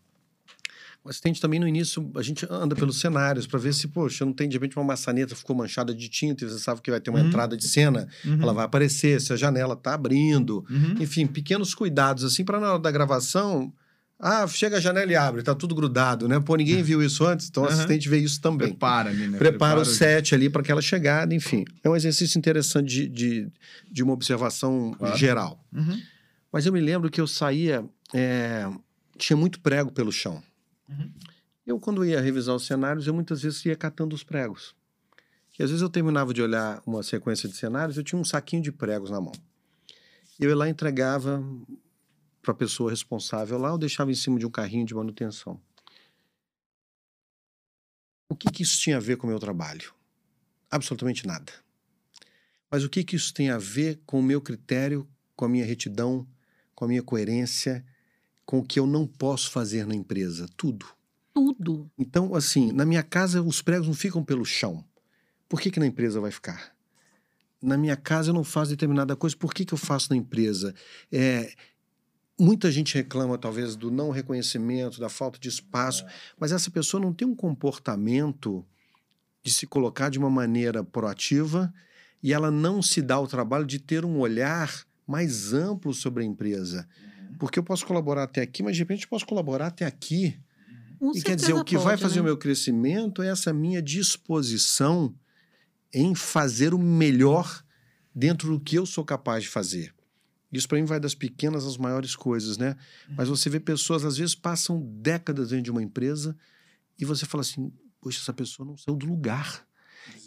[1.03, 4.31] O assistente também no início, a gente anda pelos cenários para ver se, poxa, não
[4.31, 7.09] tem de repente uma maçaneta ficou manchada de tinta e você sabe que vai ter
[7.09, 7.25] uma uhum.
[7.25, 8.39] entrada de cena, uhum.
[8.39, 10.63] ela vai aparecer, se a janela tá abrindo.
[10.69, 11.01] Uhum.
[11.01, 13.73] Enfim, pequenos cuidados assim para na hora da gravação
[14.17, 16.39] ah, chega a janela e abre, tá tudo grudado, né?
[16.39, 17.71] Pô, ninguém viu isso antes, então o uhum.
[17.71, 18.69] assistente vê isso também.
[18.69, 19.37] Prepara, né?
[19.37, 21.65] Prepara, Prepara o set ali para aquela chegada, enfim.
[21.83, 23.51] É um exercício interessante de, de,
[23.91, 25.17] de uma observação claro.
[25.17, 25.65] geral.
[25.73, 26.01] Uhum.
[26.51, 28.65] Mas eu me lembro que eu saía, é,
[29.17, 30.41] tinha muito prego pelo chão.
[30.87, 31.11] Uhum.
[31.67, 34.73] Eu, quando ia revisar os cenários, eu muitas vezes ia catando os pregos.
[35.59, 38.61] E às vezes eu terminava de olhar uma sequência de cenários, eu tinha um saquinho
[38.61, 39.33] de pregos na mão.
[40.39, 41.43] Eu ia lá e entregava
[42.45, 45.59] para a pessoa responsável lá ou deixava em cima de um carrinho de manutenção.
[48.29, 49.93] O que, que isso tinha a ver com o meu trabalho?
[50.69, 51.51] Absolutamente nada.
[52.69, 55.65] Mas o que, que isso tem a ver com o meu critério, com a minha
[55.65, 56.27] retidão,
[56.73, 57.85] com a minha coerência,
[58.45, 60.47] com o que eu não posso fazer na empresa?
[60.55, 60.85] Tudo.
[61.33, 61.89] Tudo.
[61.97, 64.83] Então, assim, na minha casa os pregos não ficam pelo chão.
[65.47, 66.75] Por que, que na empresa vai ficar?
[67.61, 70.73] Na minha casa eu não faço determinada coisa, por que, que eu faço na empresa?
[71.11, 71.53] É,
[72.39, 76.05] muita gente reclama, talvez, do não reconhecimento, da falta de espaço,
[76.39, 78.65] mas essa pessoa não tem um comportamento
[79.43, 81.73] de se colocar de uma maneira proativa
[82.21, 86.25] e ela não se dá o trabalho de ter um olhar mais amplo sobre a
[86.25, 86.87] empresa.
[87.39, 90.37] Porque eu posso colaborar até aqui, mas de repente eu posso colaborar até aqui.
[90.97, 92.21] Com e quer dizer, o que certeza vai pode, fazer né?
[92.21, 95.13] o meu crescimento é essa minha disposição
[95.93, 97.63] em fazer o melhor
[98.13, 99.93] dentro do que eu sou capaz de fazer.
[100.57, 102.75] Isso para mim vai das pequenas às maiores coisas, né?
[103.17, 106.35] Mas você vê pessoas, às vezes, passam décadas dentro de uma empresa
[106.99, 109.63] e você fala assim: poxa, essa pessoa não saiu do lugar.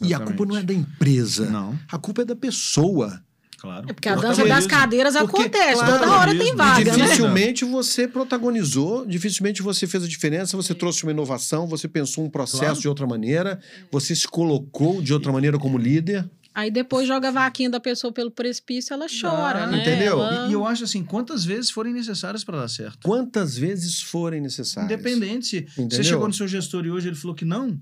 [0.03, 3.23] E a culpa não é da empresa, Não, a culpa é da pessoa.
[3.57, 3.89] claro.
[3.89, 7.05] É porque a dança das cadeiras Porque, acontece, claro, toda hora tem E vaga, né?
[7.05, 12.31] dificilmente você protagonizou, dificilmente você fez a diferença, você trouxe uma inovação, você pensou um
[12.31, 12.81] processo Claro.
[12.81, 13.61] de outra maneira,
[13.91, 16.29] você se colocou de outra maneira como líder.
[16.59, 19.81] Aí depois joga a vaquinha da pessoa pelo precipício, ela chora, Ah, né?
[19.81, 20.21] entendeu?
[20.21, 22.99] Ela- E, eu acho assim, quantas vezes forem necessárias para dar certo?
[23.05, 24.91] Quantas vezes forem necessárias.
[24.91, 25.49] Independente.
[25.51, 25.91] Se Entendeu?
[25.99, 27.81] você chegou no seu gestor e hoje ele falou que não,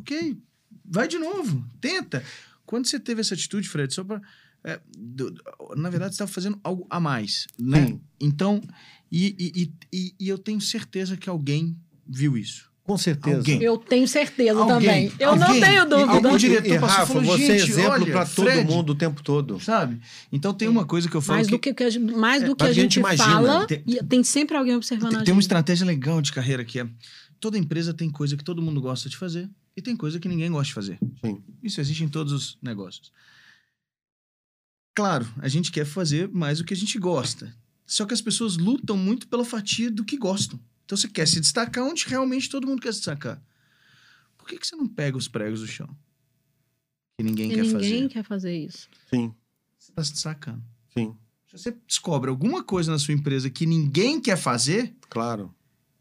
[0.00, 0.38] ok,
[0.82, 2.24] vai de novo, tenta.
[2.64, 4.22] Quando você teve essa atitude, Fred, só para.
[5.76, 7.86] na verdade, você estava fazendo algo a mais, né?
[7.86, 8.00] Sim.
[8.20, 8.62] Então,
[9.12, 12.65] e, e, e- e eu tenho certeza que alguém viu isso.
[12.86, 13.38] Com certeza.
[13.38, 13.60] Alguém.
[13.62, 15.12] Eu tenho certeza Alguém, também.
[15.18, 15.60] Eu não alguém.
[15.60, 16.12] tenho dúvida.
[16.12, 18.94] Algum diretor e, passou Rafa, falou, você é "Gente, exemplo para todo Fred", mundo o
[18.94, 19.58] tempo todo.
[19.60, 20.00] Sabe?
[20.30, 22.42] Então tem uma coisa que eu falo mais que do que, que a gente, mais
[22.44, 25.10] do que mas a a gente gente imagina, fala, tem- e tem sempre alguém observando
[25.10, 25.46] tem, a tem uma gente.
[25.46, 26.86] estratégia legal de carreira que é
[27.40, 30.50] toda empresa tem coisa que todo mundo gosta de fazer e tem coisa que ninguém
[30.50, 30.98] gosta de fazer.
[31.24, 31.42] Sim.
[31.62, 33.10] Isso existe em todos os negócios.
[34.94, 37.52] Claro, a gente quer fazer mais do que a gente gosta.
[37.84, 40.58] Só que as pessoas lutam muito pela fatia do que gostam.
[40.86, 43.42] Então você quer se destacar onde realmente todo mundo quer se destacar.
[44.38, 45.88] Por que, que você não pega os pregos do chão?
[47.18, 47.72] Que ninguém E quer ninguém
[48.02, 48.08] fazer.
[48.08, 48.88] quer fazer isso.
[49.10, 49.34] Sim,
[49.78, 50.62] Você está se destacando.
[50.94, 51.14] sim,
[51.50, 55.52] Se você descobre alguma coisa na sua empresa que ninguém quer fazer claro.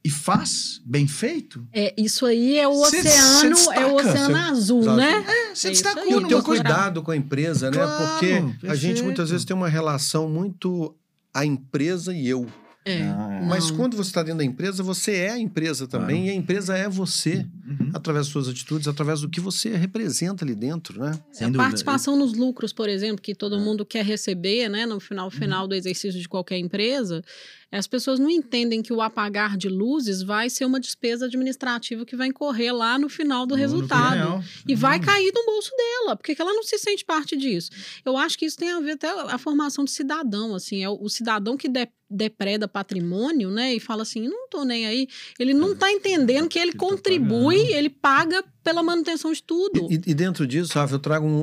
[0.04, 4.36] e faz bem feito, É, isso aí é o Cê- oceano, cê é o oceano
[4.36, 5.12] Cê- azul, né?
[5.28, 6.04] é, você É destacou.
[6.04, 6.62] E o numa teu coisa.
[6.64, 7.78] cuidado com a empresa, né?
[7.78, 8.34] Claro, Porque
[8.68, 9.04] a gente perfeito.
[9.06, 10.96] muitas vezes tem uma relação muito
[11.34, 12.46] a empresa e eu.
[12.86, 13.02] É.
[13.02, 13.78] Ah, Mas Não.
[13.78, 16.28] quando você está dentro da empresa, você é a empresa também, Claro.
[16.28, 17.90] e a empresa é você, Uhum.
[17.94, 21.12] através das suas atitudes, através do que você representa ali dentro, né?
[21.32, 21.64] Sem a dúvida.
[21.64, 23.36] participação nos lucros, por exemplo, que É.
[23.36, 25.32] todo mundo quer receber, né, no final, Uhum.
[25.32, 27.24] final do exercício de qualquer empresa,
[27.72, 32.16] as pessoas não entendem que o apagar de luzes vai ser uma despesa administrativa que
[32.16, 34.14] vai incorrer lá no final do No- resultado.
[34.16, 34.44] real.
[34.68, 35.06] E vai Uhum.
[35.06, 37.72] cair no bolso dela, porque que ela não se sente parte disso.
[38.06, 41.10] Eu acho que isso tem a ver até a formação de cidadão, assim, é o,
[41.10, 45.08] cidadão que de- depreda patrimônio, né, e fala assim, não tô nem aí,
[45.38, 49.88] ele não tá entendendo que ele tá contribui, ele paga pela manutenção de tudo.
[49.92, 51.42] E, e dentro disso, Rafa, eu trago um-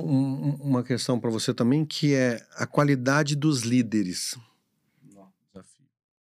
[0.50, 4.36] um- uma questão para você também, que é a qualidade dos líderes,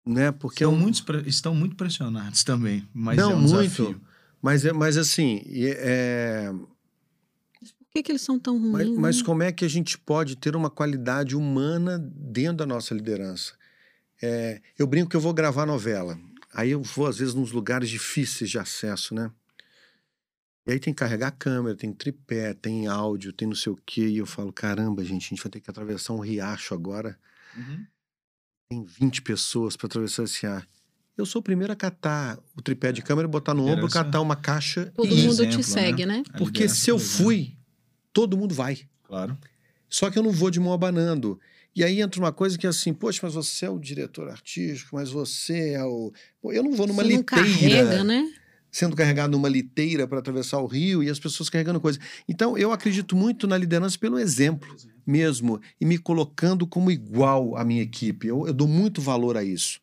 [0.06, 0.32] né?
[0.32, 3.54] Porque Estão, é um- muitos pre- estão muito pressionados também, mas Não, é um muito.
[3.60, 4.00] desafio.
[4.40, 6.50] Mas, é- mas assim, é,
[7.60, 8.98] Por que, que eles são tão mas, ruins?
[8.98, 9.24] mas né?
[9.24, 13.54] como é que a gente pode ter uma qualidade humana dentro da nossa liderança?
[14.22, 16.18] É, eu brinco que eu vou gravar novela.
[16.52, 19.30] Aí eu vou, às vezes, nos lugares difíceis de acesso, né?
[20.66, 23.78] E aí tem que carregar a câmera, tem tripé, tem áudio, tem não sei o
[23.86, 24.06] quê.
[24.06, 27.18] E eu falo, caramba, gente, a gente vai ter que atravessar um riacho agora.
[27.56, 27.86] Uhum.
[28.68, 30.66] Tem 20 pessoas para atravessar esse ar.
[31.16, 34.36] Eu sou o primeiro a catar o tripé de câmera, botar no ombro, catar uma
[34.36, 36.22] caixa Todo e mundo exemplo, te segue, né?
[36.32, 37.56] A Porque se eu fui,
[38.12, 38.86] todo mundo vai.
[39.04, 39.36] Claro.
[39.88, 41.40] Só que eu não vou de mão abanando.
[41.78, 44.96] E aí entra uma coisa que é assim, poxa, mas você é o diretor artístico,
[44.96, 46.12] mas você é o.
[46.42, 48.28] Pô, eu não vou numa Você não liteira, carrega, né?
[48.68, 52.00] sendo carregado numa liteira para atravessar o rio e as pessoas carregando coisa.
[52.28, 54.68] Então, eu acredito muito na liderança pelo exemplo
[55.06, 58.26] mesmo e me colocando como igual à minha equipe.
[58.26, 59.80] Eu, eu dou muito valor a isso.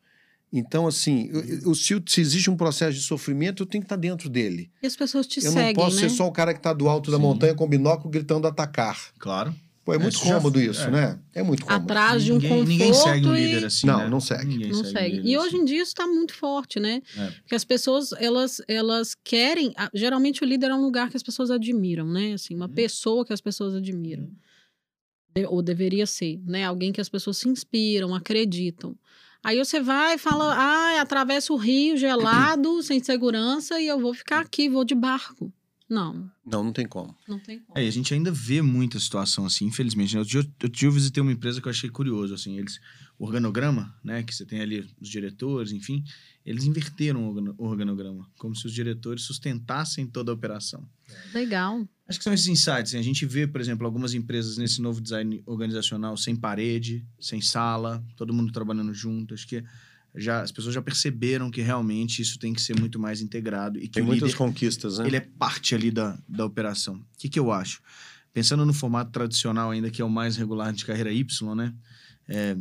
[0.52, 1.40] Então, assim, eu,
[1.70, 4.70] eu- se, se existe um processo de sofrimento, eu tenho que estar dentro dele.
[4.82, 6.02] E as pessoas te eu seguem, não posso né?
[6.02, 7.22] ser só o cara que está do alto da Sim.
[7.22, 8.98] montanha com binóculo gritando atacar.
[9.18, 9.54] Claro.
[9.86, 10.90] Pô, é É, muito isso já- cômodo isso, é.
[10.90, 11.18] né?
[11.32, 11.82] É muito cômodo.
[11.84, 13.86] Atrás de um ninguém, conforto ninguém segue um e- líder assim.
[13.86, 14.08] Não, né?
[14.08, 14.44] não segue.
[14.46, 15.16] Ninguém Não segue.
[15.18, 15.56] líder E hoje assim.
[15.58, 17.00] em dia isso está muito forte, né?
[17.16, 17.26] É.
[17.30, 19.72] Porque as pessoas, elas, elas querem.
[19.76, 22.32] a- Geralmente o líder é um lugar que as pessoas admiram, né?
[22.32, 22.72] Assim, uma Uhum.
[22.74, 24.28] pessoa que as pessoas admiram.
[25.36, 26.64] De- ou deveria ser, né?
[26.64, 28.96] Alguém que as pessoas se inspiram, acreditam.
[29.44, 34.12] Aí você vai e fala, ah, atravessa o rio gelado, sem segurança, e eu vou
[34.12, 35.52] ficar aqui, vou de barco.
[35.88, 37.16] Não, Não, não tem como.
[37.28, 37.78] não tem como.
[37.78, 40.14] É, e a gente ainda vê muita situação assim, infelizmente.
[40.14, 40.18] né?
[40.20, 42.80] Outro dia, outro dia eu visitei uma empresa que eu achei curioso, assim, eles...
[43.18, 46.04] organograma, né, que você tem ali os diretores, enfim,
[46.44, 50.86] eles inverteram o organograma, como se os diretores sustentassem toda a operação.
[51.32, 51.88] Legal.
[52.08, 52.94] Acho que são esses insights.
[52.94, 58.04] A gente vê, por exemplo, algumas empresas nesse novo design organizacional sem parede, sem sala,
[58.16, 59.34] todo mundo trabalhando junto.
[59.34, 59.64] Acho que
[60.16, 63.82] já as pessoas já perceberam que realmente isso tem que ser muito mais integrado e
[63.82, 65.06] que tem muitas líder, conquistas, né?
[65.06, 66.96] Ele é parte ali da, da operação.
[66.96, 67.80] O que, que eu acho?
[68.32, 71.74] Pensando no formato tradicional ainda que é o mais regular de carreira Y, né?
[72.28, 72.56] É,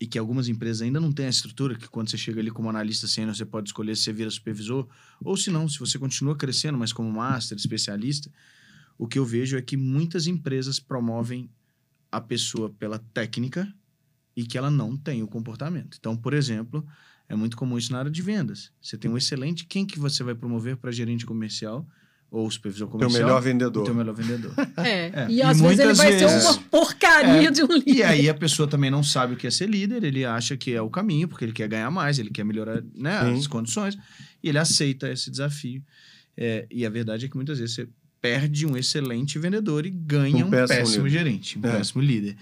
[0.00, 2.70] e que algumas empresas ainda não têm a estrutura, que quando você chega ali como
[2.70, 4.88] analista sênior, você pode escolher se você vira supervisor,
[5.22, 8.30] ou se não, se você continua crescendo, mas como master, especialista,
[8.96, 11.50] o que eu vejo é que muitas empresas promovem
[12.10, 13.72] a pessoa pela técnica
[14.36, 15.96] e que ela não tem o comportamento.
[15.98, 16.86] Então, por exemplo,
[17.28, 18.70] é muito comum isso na área de vendas.
[18.80, 21.86] Você tem um excelente, quem que você vai promover para gerente comercial?
[22.30, 23.18] ou supervisor comercial.
[23.18, 23.82] Teu melhor vendedor.
[23.82, 24.54] O teu melhor vendedor.
[24.76, 25.24] É.
[25.24, 25.26] é.
[25.28, 26.42] E, e às vezes ele vai vezes...
[26.42, 27.50] ser uma porcaria é.
[27.50, 27.96] de um líder.
[27.96, 30.72] E aí a pessoa também não sabe o que é ser líder, ele acha que
[30.72, 33.98] é o caminho, porque ele quer ganhar mais, ele quer melhorar né, as condições,
[34.42, 35.82] e ele aceita esse desafio.
[36.36, 37.88] É, e a verdade é que muitas vezes você
[38.20, 41.72] perde um excelente vendedor e ganha um, um péssimo, péssimo gerente, um é.
[41.72, 42.36] péssimo líder.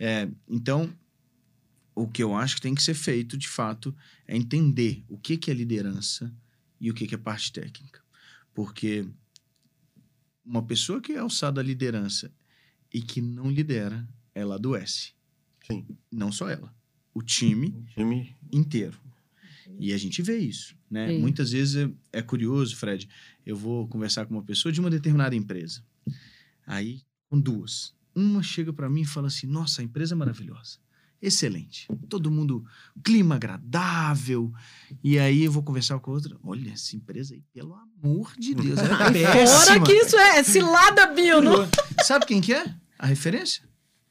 [0.00, 0.88] É, então,
[1.94, 3.94] o que eu acho que tem que ser feito, de fato,
[4.26, 6.34] é entender o que, que é liderança
[6.80, 8.02] e o que, que é parte técnica.
[8.52, 9.06] Porque
[10.44, 12.32] uma pessoa que é alçada à liderança
[12.92, 15.12] e que não lidera, ela adoece.
[15.66, 15.86] Sim.
[16.10, 16.74] Não só ela.
[17.12, 18.36] O time, o time.
[18.52, 19.00] inteiro.
[19.78, 21.08] E a gente vê isso, né?
[21.08, 21.20] Sim.
[21.20, 21.76] Muitas vezes
[22.12, 23.08] é, é, curioso, Fred.
[23.46, 25.82] Eu vou conversar com uma pessoa de uma determinada empresa.
[26.66, 27.94] Aí, com duas.
[28.14, 30.83] Uma chega para mim e fala assim: Nossa, a empresa é maravilhosa
[31.20, 31.88] excelente.
[32.08, 32.64] Todo mundo,
[33.02, 34.52] clima agradável.
[35.02, 36.36] E aí eu vou conversar com outra.
[36.42, 38.86] Olha, essa empresa aí, pelo amor de Deus, é
[39.46, 41.52] Fora que isso é, é cilada, Bino.
[42.04, 42.74] Sabe quem que é?
[42.98, 43.62] A referência?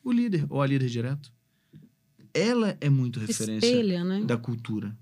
[0.03, 1.31] O líder, ou a líder direto.
[2.33, 4.23] Ela é muito referência Espelha, né?
[4.25, 4.97] da cultura.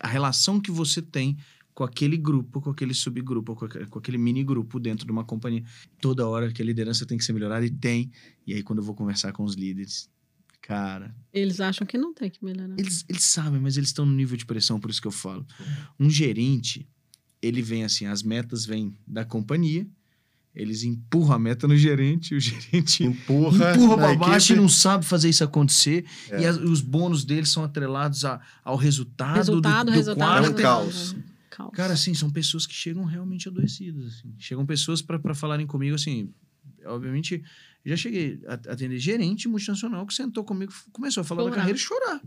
[0.00, 1.36] A relação que você tem
[1.76, 5.24] com aquele grupo, com aquele subgrupo, com aquele, com aquele mini grupo dentro de uma
[5.24, 5.62] companhia.
[6.00, 8.10] Toda hora que a liderança tem que ser melhorada e tem.
[8.46, 10.08] E aí, quando eu vou conversar com os líderes,
[10.66, 11.14] Cara.
[11.32, 12.74] Eles acham que não tem que melhorar.
[12.76, 15.46] Eles, eles sabem, mas eles estão no nível de pressão, por isso que eu falo.
[15.98, 16.88] Um gerente,
[17.40, 19.86] ele vem assim, as metas vêm da companhia,
[20.52, 24.58] eles empurram a meta no gerente, o gerente empurra, empurra para baixo equipe.
[24.58, 26.04] e não sabe fazer isso acontecer.
[26.30, 26.42] É.
[26.42, 30.50] E as, os bônus deles são atrelados a, ao resultado, resultado do, do resultado, É
[30.50, 31.14] um caos.
[31.74, 34.06] Cara, assim, são pessoas que chegam realmente adoecidas.
[34.06, 34.34] Assim.
[34.36, 36.34] Chegam pessoas para falarem comigo assim.
[36.84, 37.42] Obviamente,
[37.90, 41.50] já cheguei a atender gerente multinacional que sentou comigo, começou a falar chorar.
[41.50, 42.20] da carreira e chorar.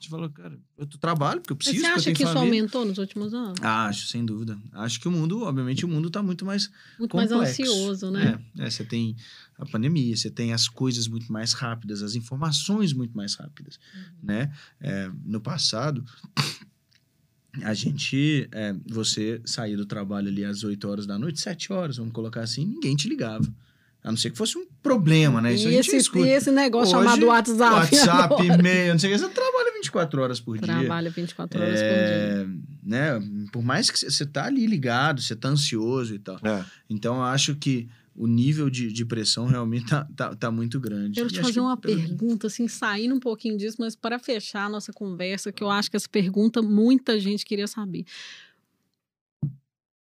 [0.00, 1.80] Você falou, cara, eu trabalho porque eu preciso.
[1.80, 3.60] Você acha que isso aumentou nos últimos anos?
[3.60, 4.58] Acho, sem dúvida.
[4.72, 7.36] Acho que o mundo, obviamente, o mundo está muito mais muito complexo.
[7.36, 8.42] mais ansioso, né?
[8.56, 9.14] É, é, você tem
[9.58, 14.02] a pandemia, você tem as coisas muito mais rápidas, as informações muito mais rápidas, uhum.
[14.22, 14.50] né?
[14.80, 16.02] É, no passado,
[17.62, 21.98] a gente, é, você saía do trabalho ali às 8 horas da noite, 7 horas,
[21.98, 23.46] vamos colocar assim, ninguém te ligava.
[24.02, 25.52] A não ser que fosse um problema, né?
[25.52, 27.94] Isso e a gente esse, E esse negócio Hoje, chamado WhatsApp.
[27.96, 29.18] WhatsApp, e-mail, não sei o que.
[29.18, 30.66] Você trabalha 24 horas por dia.
[30.66, 32.60] Trabalha 24 horas é, por dia.
[32.82, 33.48] Né?
[33.52, 36.38] Por mais que você tá ali ligado, você tá ansioso e tal.
[36.42, 36.64] É.
[36.88, 41.20] Então, eu acho que o nível de, de pressão realmente tá, tá, tá muito grande.
[41.20, 44.68] Eu quero te fazer uma pergunta, assim, saindo um pouquinho disso, mas para fechar a
[44.68, 48.04] nossa conversa, que eu acho que essa pergunta muita gente queria saber.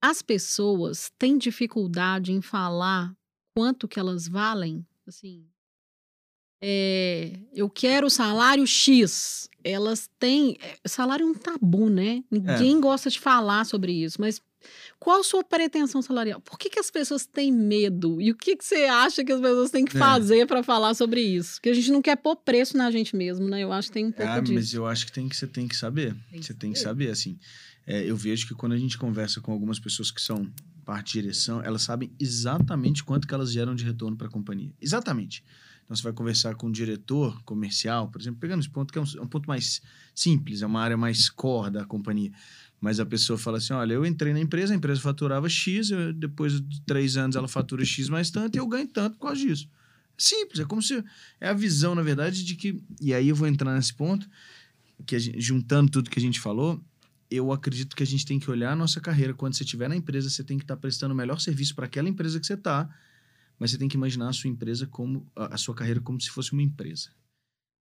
[0.02, 3.14] As pessoas têm dificuldade em falar
[3.60, 5.46] quanto que elas valem, assim,
[6.62, 9.50] é, eu quero salário X.
[9.62, 10.58] Elas têm.
[10.62, 12.24] Eh, salário é um tabu, né?
[12.32, 12.80] Ninguém é.
[12.80, 14.22] gosta de falar sobre isso.
[14.22, 14.42] Mas
[14.98, 16.40] qual a sua pretensão salarial?
[16.40, 18.22] Por que, que as pessoas têm medo?
[18.22, 20.00] E o que, que você acha que as pessoas têm que é.
[20.00, 21.56] fazer para falar sobre isso?
[21.56, 23.62] Porque a gente não quer pôr preço na gente mesmo, né?
[23.62, 24.54] Eu acho que tem um pouco ah, disso.
[24.54, 26.16] Mas eu acho que tem que você tem que saber.
[26.32, 27.38] Tem você tem que saber, assim.
[27.86, 30.50] É, eu vejo que quando a gente conversa com algumas pessoas que são
[30.90, 34.74] parte de direção, elas sabem exatamente quanto que elas geram de retorno para a companhia.
[34.82, 35.44] Exatamente.
[35.84, 39.02] Então, você vai conversar com um diretor comercial, por exemplo, pegando esse ponto que é
[39.04, 39.84] um, é um ponto mais
[40.16, 42.32] simples, é uma área mais core da companhia.
[42.82, 46.12] Mas a pessoa fala assim: olha, eu entrei na empresa, a empresa faturava X, eu,
[46.12, 49.40] depois de três anos ela fatura X mais tanto e eu ganho tanto por causa
[49.40, 49.70] disso.
[50.18, 51.04] Simples, é como se.
[51.40, 52.82] É a visão, na verdade, de que.
[53.00, 54.28] E aí eu vou entrar nesse ponto,
[55.06, 56.84] que juntando tudo que a gente falou,
[57.30, 59.34] eu acredito que a gente tem que olhar a nossa carreira.
[59.34, 61.86] Quando você estiver na empresa, você tem que estar tá prestando o melhor serviço para
[61.86, 62.90] aquela empresa que você está,
[63.60, 66.54] mas você tem que imaginar a sua empresa como a sua carreira como se fosse
[66.54, 67.10] uma empresa.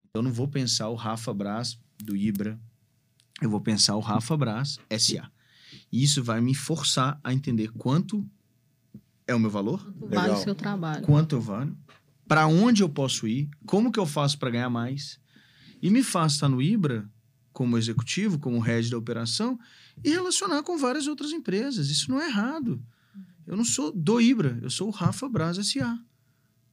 [0.07, 2.59] Então, eu não vou pensar o Rafa Brás do Ibra,
[3.42, 5.30] eu vou pensar o Rafa Brás SA.
[5.92, 8.26] E isso vai me forçar a entender quanto
[9.26, 11.76] é o meu valor, quanto vale o seu trabalho, quanto eu valho,
[12.26, 15.20] para onde eu posso ir, como que eu faço para ganhar mais
[15.82, 17.09] E me faz estar no Ibra,
[17.55, 19.59] como executivo, como head da operação,
[20.02, 21.88] e relacionar com várias outras empresas.
[21.88, 22.84] Isso não é errado.
[23.46, 25.98] Eu não sou do Ibra, eu sou o Rafa Braz S.A.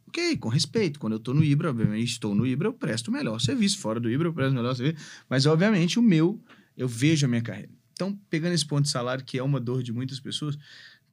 [0.07, 0.99] Ok, com respeito.
[0.99, 3.77] Quando eu estou no Ibra, obviamente estou no Ibra, eu presto o melhor serviço.
[3.77, 5.05] Fora do Ibra, eu presto o melhor serviço.
[5.29, 6.43] Mas, obviamente, o meu,
[6.75, 7.71] eu vejo a minha carreira.
[7.93, 10.57] Então, pegando esse ponto de salário, que é uma dor de muitas pessoas,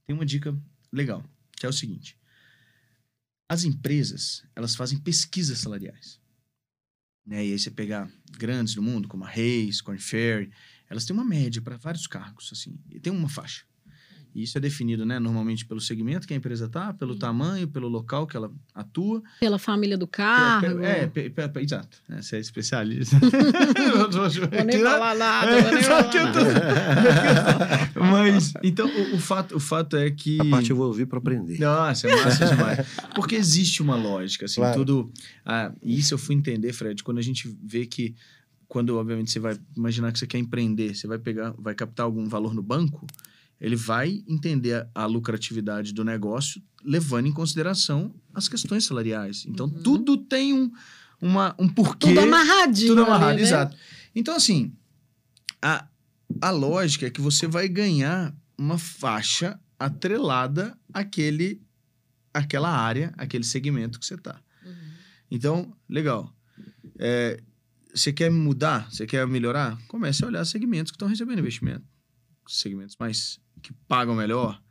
[0.07, 0.57] tem uma dica
[0.91, 2.17] legal, que é o seguinte.
[3.49, 6.19] As empresas, elas fazem pesquisas salariais.
[7.29, 7.47] Né?
[7.47, 10.51] E aí você pegar grandes do mundo, como a Reis, Corn Ferry,
[10.89, 13.65] elas têm uma média para vários cargos, assim, e tem uma faixa.
[14.39, 17.19] E isso é definido, né, normalmente pelo segmento que a empresa está, pelo Sim.
[17.19, 19.21] tamanho, pelo local que ela atua.
[19.41, 20.81] Pela família do carro.
[20.81, 21.99] É, é, é exato.
[22.09, 23.17] Né, você é especialista.
[23.19, 26.41] vou nem falar nada, vou nem falar nada.
[27.97, 30.41] Mas, então, o, o, fato, o fato é que...
[30.41, 31.59] A parte eu vou ouvir para aprender.
[31.59, 32.87] Nossa, é massa demais.
[33.17, 34.79] Porque existe uma lógica, assim, claro.
[34.79, 35.11] tudo...
[35.45, 38.15] Ah, isso eu fui entender, Fred, quando a gente vê que
[38.69, 42.29] quando, obviamente, você vai imaginar que você quer empreender, você vai pegar, vai captar algum
[42.29, 43.07] valor no banco,
[43.61, 49.45] ele vai entender a, lucratividade do negócio levando em consideração as questões salariais.
[49.47, 49.83] Então, uhum.
[49.83, 50.71] tudo tem um,
[51.21, 52.09] uma, um porquê.
[52.09, 52.89] Tudo amarradinho.
[52.89, 53.49] Tudo amarrado, ali, né?
[53.49, 53.77] exato.
[54.15, 54.73] Então, assim,
[55.61, 55.89] a,
[56.41, 61.61] a lógica é que você vai ganhar uma faixa atrelada àquele,
[62.33, 64.41] àquela área, aquele segmento que você está.
[64.65, 64.73] Uhum.
[65.31, 66.33] Então, legal.
[66.97, 67.41] É,
[67.95, 68.91] você quer mudar?
[68.91, 69.79] Você quer melhorar?
[69.89, 71.85] Comece a olhar segmentos que estão recebendo investimento.
[72.47, 74.63] Segmentos mais que pagam melhor,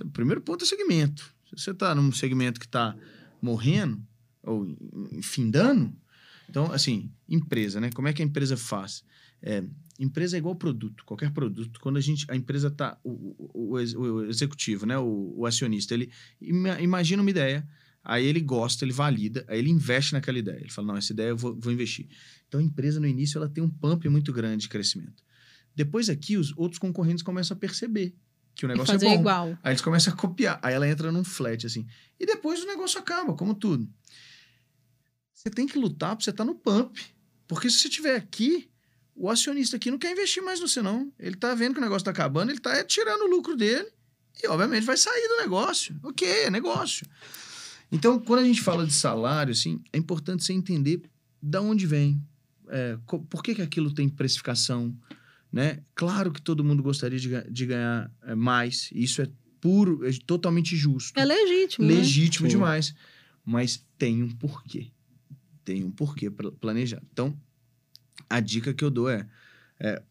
[0.00, 1.34] o primeiro ponto é segmento.
[1.48, 2.96] Se você está num segmento que está
[3.40, 4.02] morrendo
[4.42, 4.66] ou
[5.22, 5.96] findando,
[6.48, 7.90] então, assim, empresa, né?
[7.94, 9.02] Como é que a empresa faz?
[9.42, 9.64] É,
[9.98, 11.80] empresa é igual produto, qualquer produto.
[11.80, 14.96] Quando a gente, a empresa está, o, o, o, executivo, né?
[14.98, 17.66] O, o, acionista, ele imagina uma ideia,
[18.02, 20.60] aí ele gosta, ele valida, aí ele investe naquela ideia.
[20.60, 22.06] Ele fala, não, essa ideia eu vou, vou investir.
[22.46, 25.22] Então, a empresa, no início, ela tem um pump muito grande de crescimento.
[25.74, 28.14] Depois aqui, os outros concorrentes começam a perceber
[28.56, 29.14] que o negócio é bom.
[29.14, 29.58] igual.
[29.62, 30.58] Aí eles começam a copiar.
[30.62, 31.86] Aí ela entra num flat, assim.
[32.18, 33.86] E depois o negócio acaba, como tudo.
[35.34, 36.98] Você tem que lutar pra você estar tá no pump.
[37.46, 38.70] Porque se você estiver aqui,
[39.14, 41.12] o acionista aqui não quer investir mais no você, não.
[41.18, 43.88] Ele tá vendo que o negócio tá acabando, ele tá tirando o lucro dele.
[44.42, 45.98] E, obviamente, vai sair do negócio.
[46.02, 47.06] Ok, é negócio.
[47.92, 51.02] Então, quando a gente fala de salário, assim, é importante você entender
[51.40, 52.20] da onde vem.
[52.68, 54.96] É, por que, que aquilo tem precificação?
[55.52, 55.80] Né?
[55.94, 59.28] Claro que todo mundo gostaria de, de ganhar é, mais, isso é
[59.60, 61.18] puro, é totalmente justo.
[61.18, 61.86] É legítimo.
[61.86, 61.94] Né?
[61.94, 62.50] Legítimo né?
[62.50, 62.94] demais.
[63.44, 64.90] Mas tem um porquê.
[65.64, 67.06] Tem um porquê planejado.
[67.12, 67.36] Então,
[68.28, 69.26] a dica que eu dou é,
[69.78, 70.02] é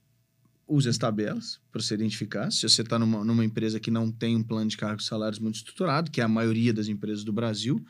[0.67, 2.51] use as tabelas para você identificar.
[2.51, 5.39] Se você está numa, numa empresa que não tem um plano de cargos e salários
[5.39, 7.85] muito estruturado, que é a maioria das empresas do Brasil,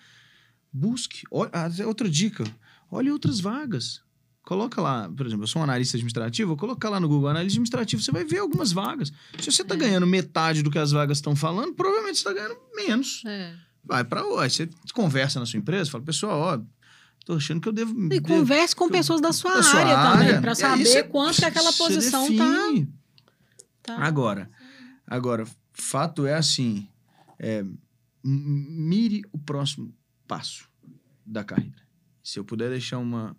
[0.72, 1.24] busque.
[1.32, 2.44] Olha, ah, outra dica:
[2.92, 4.04] olhe outras vagas.
[4.46, 7.56] Coloca lá, por exemplo, eu sou um analista administrativo, vou colocar lá no Google Analista
[7.56, 9.12] Administrativo, você vai ver algumas vagas.
[9.40, 9.78] Se você está é.
[9.78, 13.24] ganhando metade do que as vagas estão falando, provavelmente você está ganhando menos.
[13.26, 13.56] É.
[13.84, 16.62] Vai para aí você conversa na sua empresa, fala, pessoal, ó,
[17.26, 17.92] tô achando que eu devo.
[18.06, 21.46] E devo, converse com pessoas da sua, da área, área, também, para saber quanto que
[21.46, 22.48] aquela posição tá,
[23.82, 23.98] tá.
[23.98, 24.48] Agora,
[25.08, 25.44] agora,
[25.74, 26.88] fato é assim:
[27.40, 27.66] é,
[28.24, 29.92] mire o próximo
[30.28, 30.70] passo
[31.26, 31.82] da carreira.
[32.24, 33.36] Se eu puder deixar uma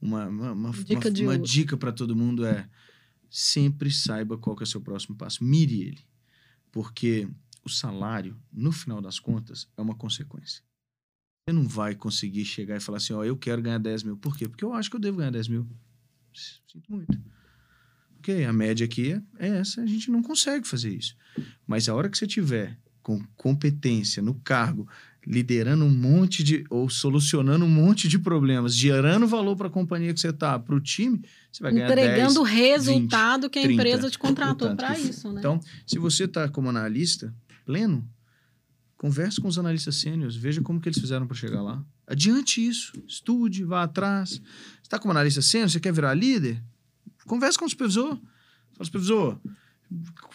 [0.00, 2.68] uma, uma, uma dica, uma, uma dica para todo mundo é
[3.30, 5.44] sempre saiba qual que é o seu próximo passo.
[5.44, 6.04] Mire ele.
[6.70, 7.28] Porque
[7.64, 10.62] o salário, no final das contas, é uma consequência.
[11.48, 14.16] Você não vai conseguir chegar e falar assim, ó, eu quero ganhar 10 mil.
[14.16, 14.48] Por quê?
[14.48, 15.66] Porque eu acho que eu devo ganhar 10 mil.
[16.32, 17.18] Sinto muito.
[18.18, 21.16] Ok, a média aqui é, é essa, a gente não consegue fazer isso.
[21.66, 24.86] Mas a hora que você tiver com competência no cargo,
[25.28, 26.64] liderando um monte de.
[26.70, 30.74] ou solucionando um monte de problemas, gerando valor para a companhia que você está, para
[30.74, 31.20] o time,
[31.52, 35.30] você vai ganhar Entregando o resultado 20, que a 30, empresa te contratou para isso,
[35.30, 35.40] né?
[35.40, 37.34] Então, se você está como analista
[37.66, 38.08] pleno,
[38.96, 41.84] converse com os analistas sêniores, veja como que eles fizeram para chegar lá.
[42.06, 44.30] Adiante isso, estude, vá atrás.
[44.30, 44.40] Você
[44.82, 46.62] está como analista sênior, você quer virar líder?
[47.26, 48.18] Converse com o supervisor.
[48.72, 49.38] Fala, supervisor,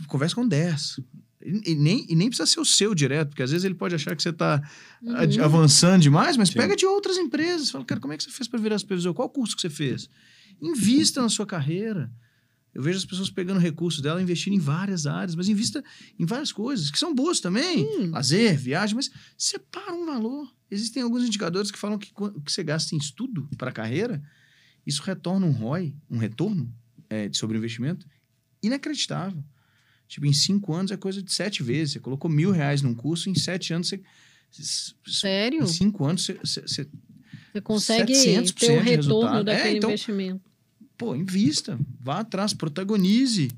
[0.08, 1.00] converse com 10.
[1.46, 4.16] E, nem, e nem precisa ser o seu direto, porque às vezes ele pode achar
[4.16, 4.62] que você está
[5.02, 5.44] uhum.
[5.44, 6.56] avançando demais, mas Sim.
[6.56, 7.70] pega de outras empresas.
[7.70, 9.14] Fala, cara, como é que você fez para virar supervisor?
[9.14, 10.10] Qual curso que você fez?
[10.62, 12.12] Invista na sua carreira.
[12.74, 15.84] Eu vejo as pessoas pegando recursos dela, investindo em várias áreas, mas invista
[16.18, 17.86] em várias coisas, que são boas também.
[17.86, 18.12] Hum.
[18.12, 20.52] Lazer, viagem, mas separa um valor.
[20.72, 24.24] Existem alguns indicadores que falam que o que você gasta em estudo para a carreira,
[24.88, 26.74] isso retorna um ROI, um retorno
[27.10, 28.08] é, sobre investimento,
[28.62, 29.44] inacreditável.
[30.08, 31.94] Tipo, em cinco anos é coisa de sete vezes.
[31.94, 34.02] Você colocou mil reais num curso, em sete anos você.
[35.08, 35.64] Sério?
[35.64, 36.62] Em cinco anos você.
[36.62, 36.88] Você,
[37.54, 38.14] você consegue
[38.54, 40.42] ter o retorno daquele é, então, investimento.
[40.98, 43.52] pô, invista, vá atrás, protagonize.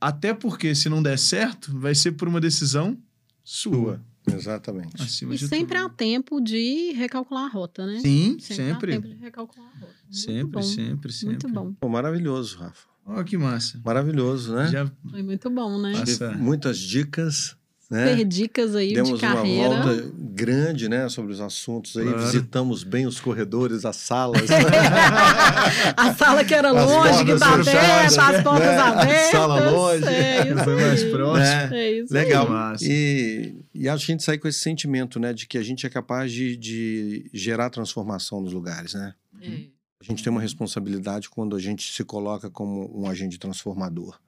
[0.00, 2.98] Até porque, se não der certo, vai ser por uma decisão
[3.42, 4.04] sua.
[4.30, 5.00] Exatamente.
[5.02, 5.86] Acima E de sempre tudo.
[5.86, 8.00] há tempo de recalcular a rota, né?
[8.00, 8.92] Sim, Sempre, sempre.
[8.92, 9.94] há tempo de recalcular a rota.
[10.04, 11.26] Muito Sempre, bom, sempre, sempre.
[11.28, 11.72] Muito bom.
[11.80, 12.86] Pô, maravilhoso, Rafa.
[13.04, 13.80] Ó, que massa.
[13.84, 14.66] Maravilhoso, né?
[14.68, 15.92] Já Foi muito bom, né?
[15.92, 17.56] Passa- Muitas dicas,
[17.90, 18.16] né?
[18.16, 19.68] Ter dicas aí Demos de carreira.
[19.68, 22.04] uma volta grande, né, sobre os assuntos aí.
[22.04, 22.26] Claro.
[22.26, 24.42] Visitamos bem os corredores, as salas.
[25.96, 28.78] A sala que era As longe, que tá aberta, as portas né?
[28.78, 29.30] abertas.
[29.30, 30.04] Sala longe.
[30.04, 31.36] É isso Foi mais próximo.
[31.36, 31.68] né?
[31.72, 32.48] É isso Legal.
[32.82, 35.86] E, e acho que a gente sai com esse sentimento, né, de que a gente
[35.86, 39.14] é capaz de, de gerar transformação nos lugares, né?
[39.40, 39.70] aí.
[40.00, 44.18] A gente tem uma responsabilidade quando a gente se coloca como um agente transformador.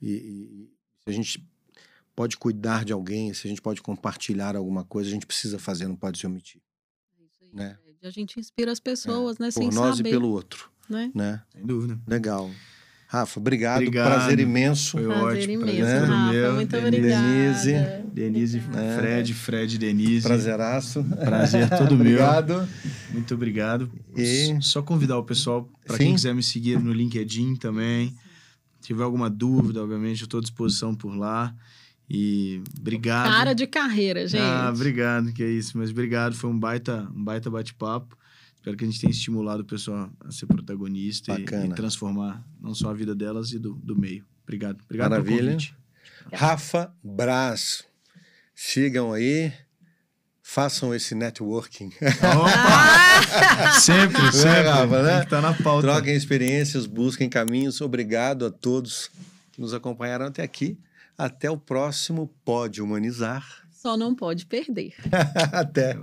[0.00, 0.70] E, e
[1.04, 1.44] se a gente
[2.16, 5.86] pode cuidar de alguém, se a gente pode compartilhar alguma coisa, a gente precisa fazer,
[5.86, 6.60] não pode se omitir.
[7.20, 7.50] É isso aí.
[7.54, 7.76] Né?
[8.02, 9.50] A gente inspira as pessoas, né?
[9.50, 11.10] Sem Por nós saber, e pelo outro, né?
[11.14, 11.42] né?
[11.52, 11.98] Sem dúvida.
[12.06, 12.50] Legal.
[13.08, 13.76] Rafa, obrigado.
[13.78, 14.06] Obrigado.
[14.12, 14.92] Prazer imenso.
[14.92, 15.52] Foi Prazer ótimo.
[15.62, 16.32] imenso, todo Rafa.
[16.32, 16.54] meu.
[16.54, 17.26] Muito Denise, obrigada.
[18.12, 18.12] Denise.
[18.12, 18.96] Denise, É.
[18.98, 20.26] Fred, Fred, Denise.
[20.26, 21.04] Prazeraço.
[21.04, 22.00] Prazer todo meu.
[22.16, 22.68] Obrigado.
[23.12, 23.90] Muito obrigado.
[24.16, 28.10] E- Só convidar o pessoal, para quem quiser me seguir no LinkedIn também.
[28.80, 31.54] Se tiver alguma dúvida, obviamente, eu estou à disposição por lá.
[32.08, 33.30] E obrigado.
[33.30, 34.40] Cara de carreira, gente.
[34.40, 35.76] Ah, obrigado, que é isso.
[35.76, 38.16] Mas obrigado, foi um baita, um baita bate-papo.
[38.54, 42.74] Espero que a gente tenha estimulado o pessoal a ser protagonista e, e transformar não
[42.74, 44.24] só a vida delas e do, do meio.
[44.42, 44.80] Obrigado.
[44.84, 45.36] Obrigado Maravilha.
[45.36, 45.74] pelo convite.
[46.32, 47.84] Rafa Braz.
[48.54, 49.52] Sigam aí.
[50.42, 51.90] Façam esse networking.
[52.22, 53.72] Opa!
[53.80, 54.62] sempre, sempre.
[54.62, 55.24] Rafa, né?
[55.24, 55.88] Tá na pauta.
[55.88, 57.80] Troquem experiências, busquem caminhos.
[57.80, 59.10] Obrigado a todos
[59.50, 60.78] que nos acompanharam até aqui.
[61.16, 63.66] Até o próximo Pode Humanizar.
[63.70, 64.94] Só não pode perder.
[65.52, 65.96] até.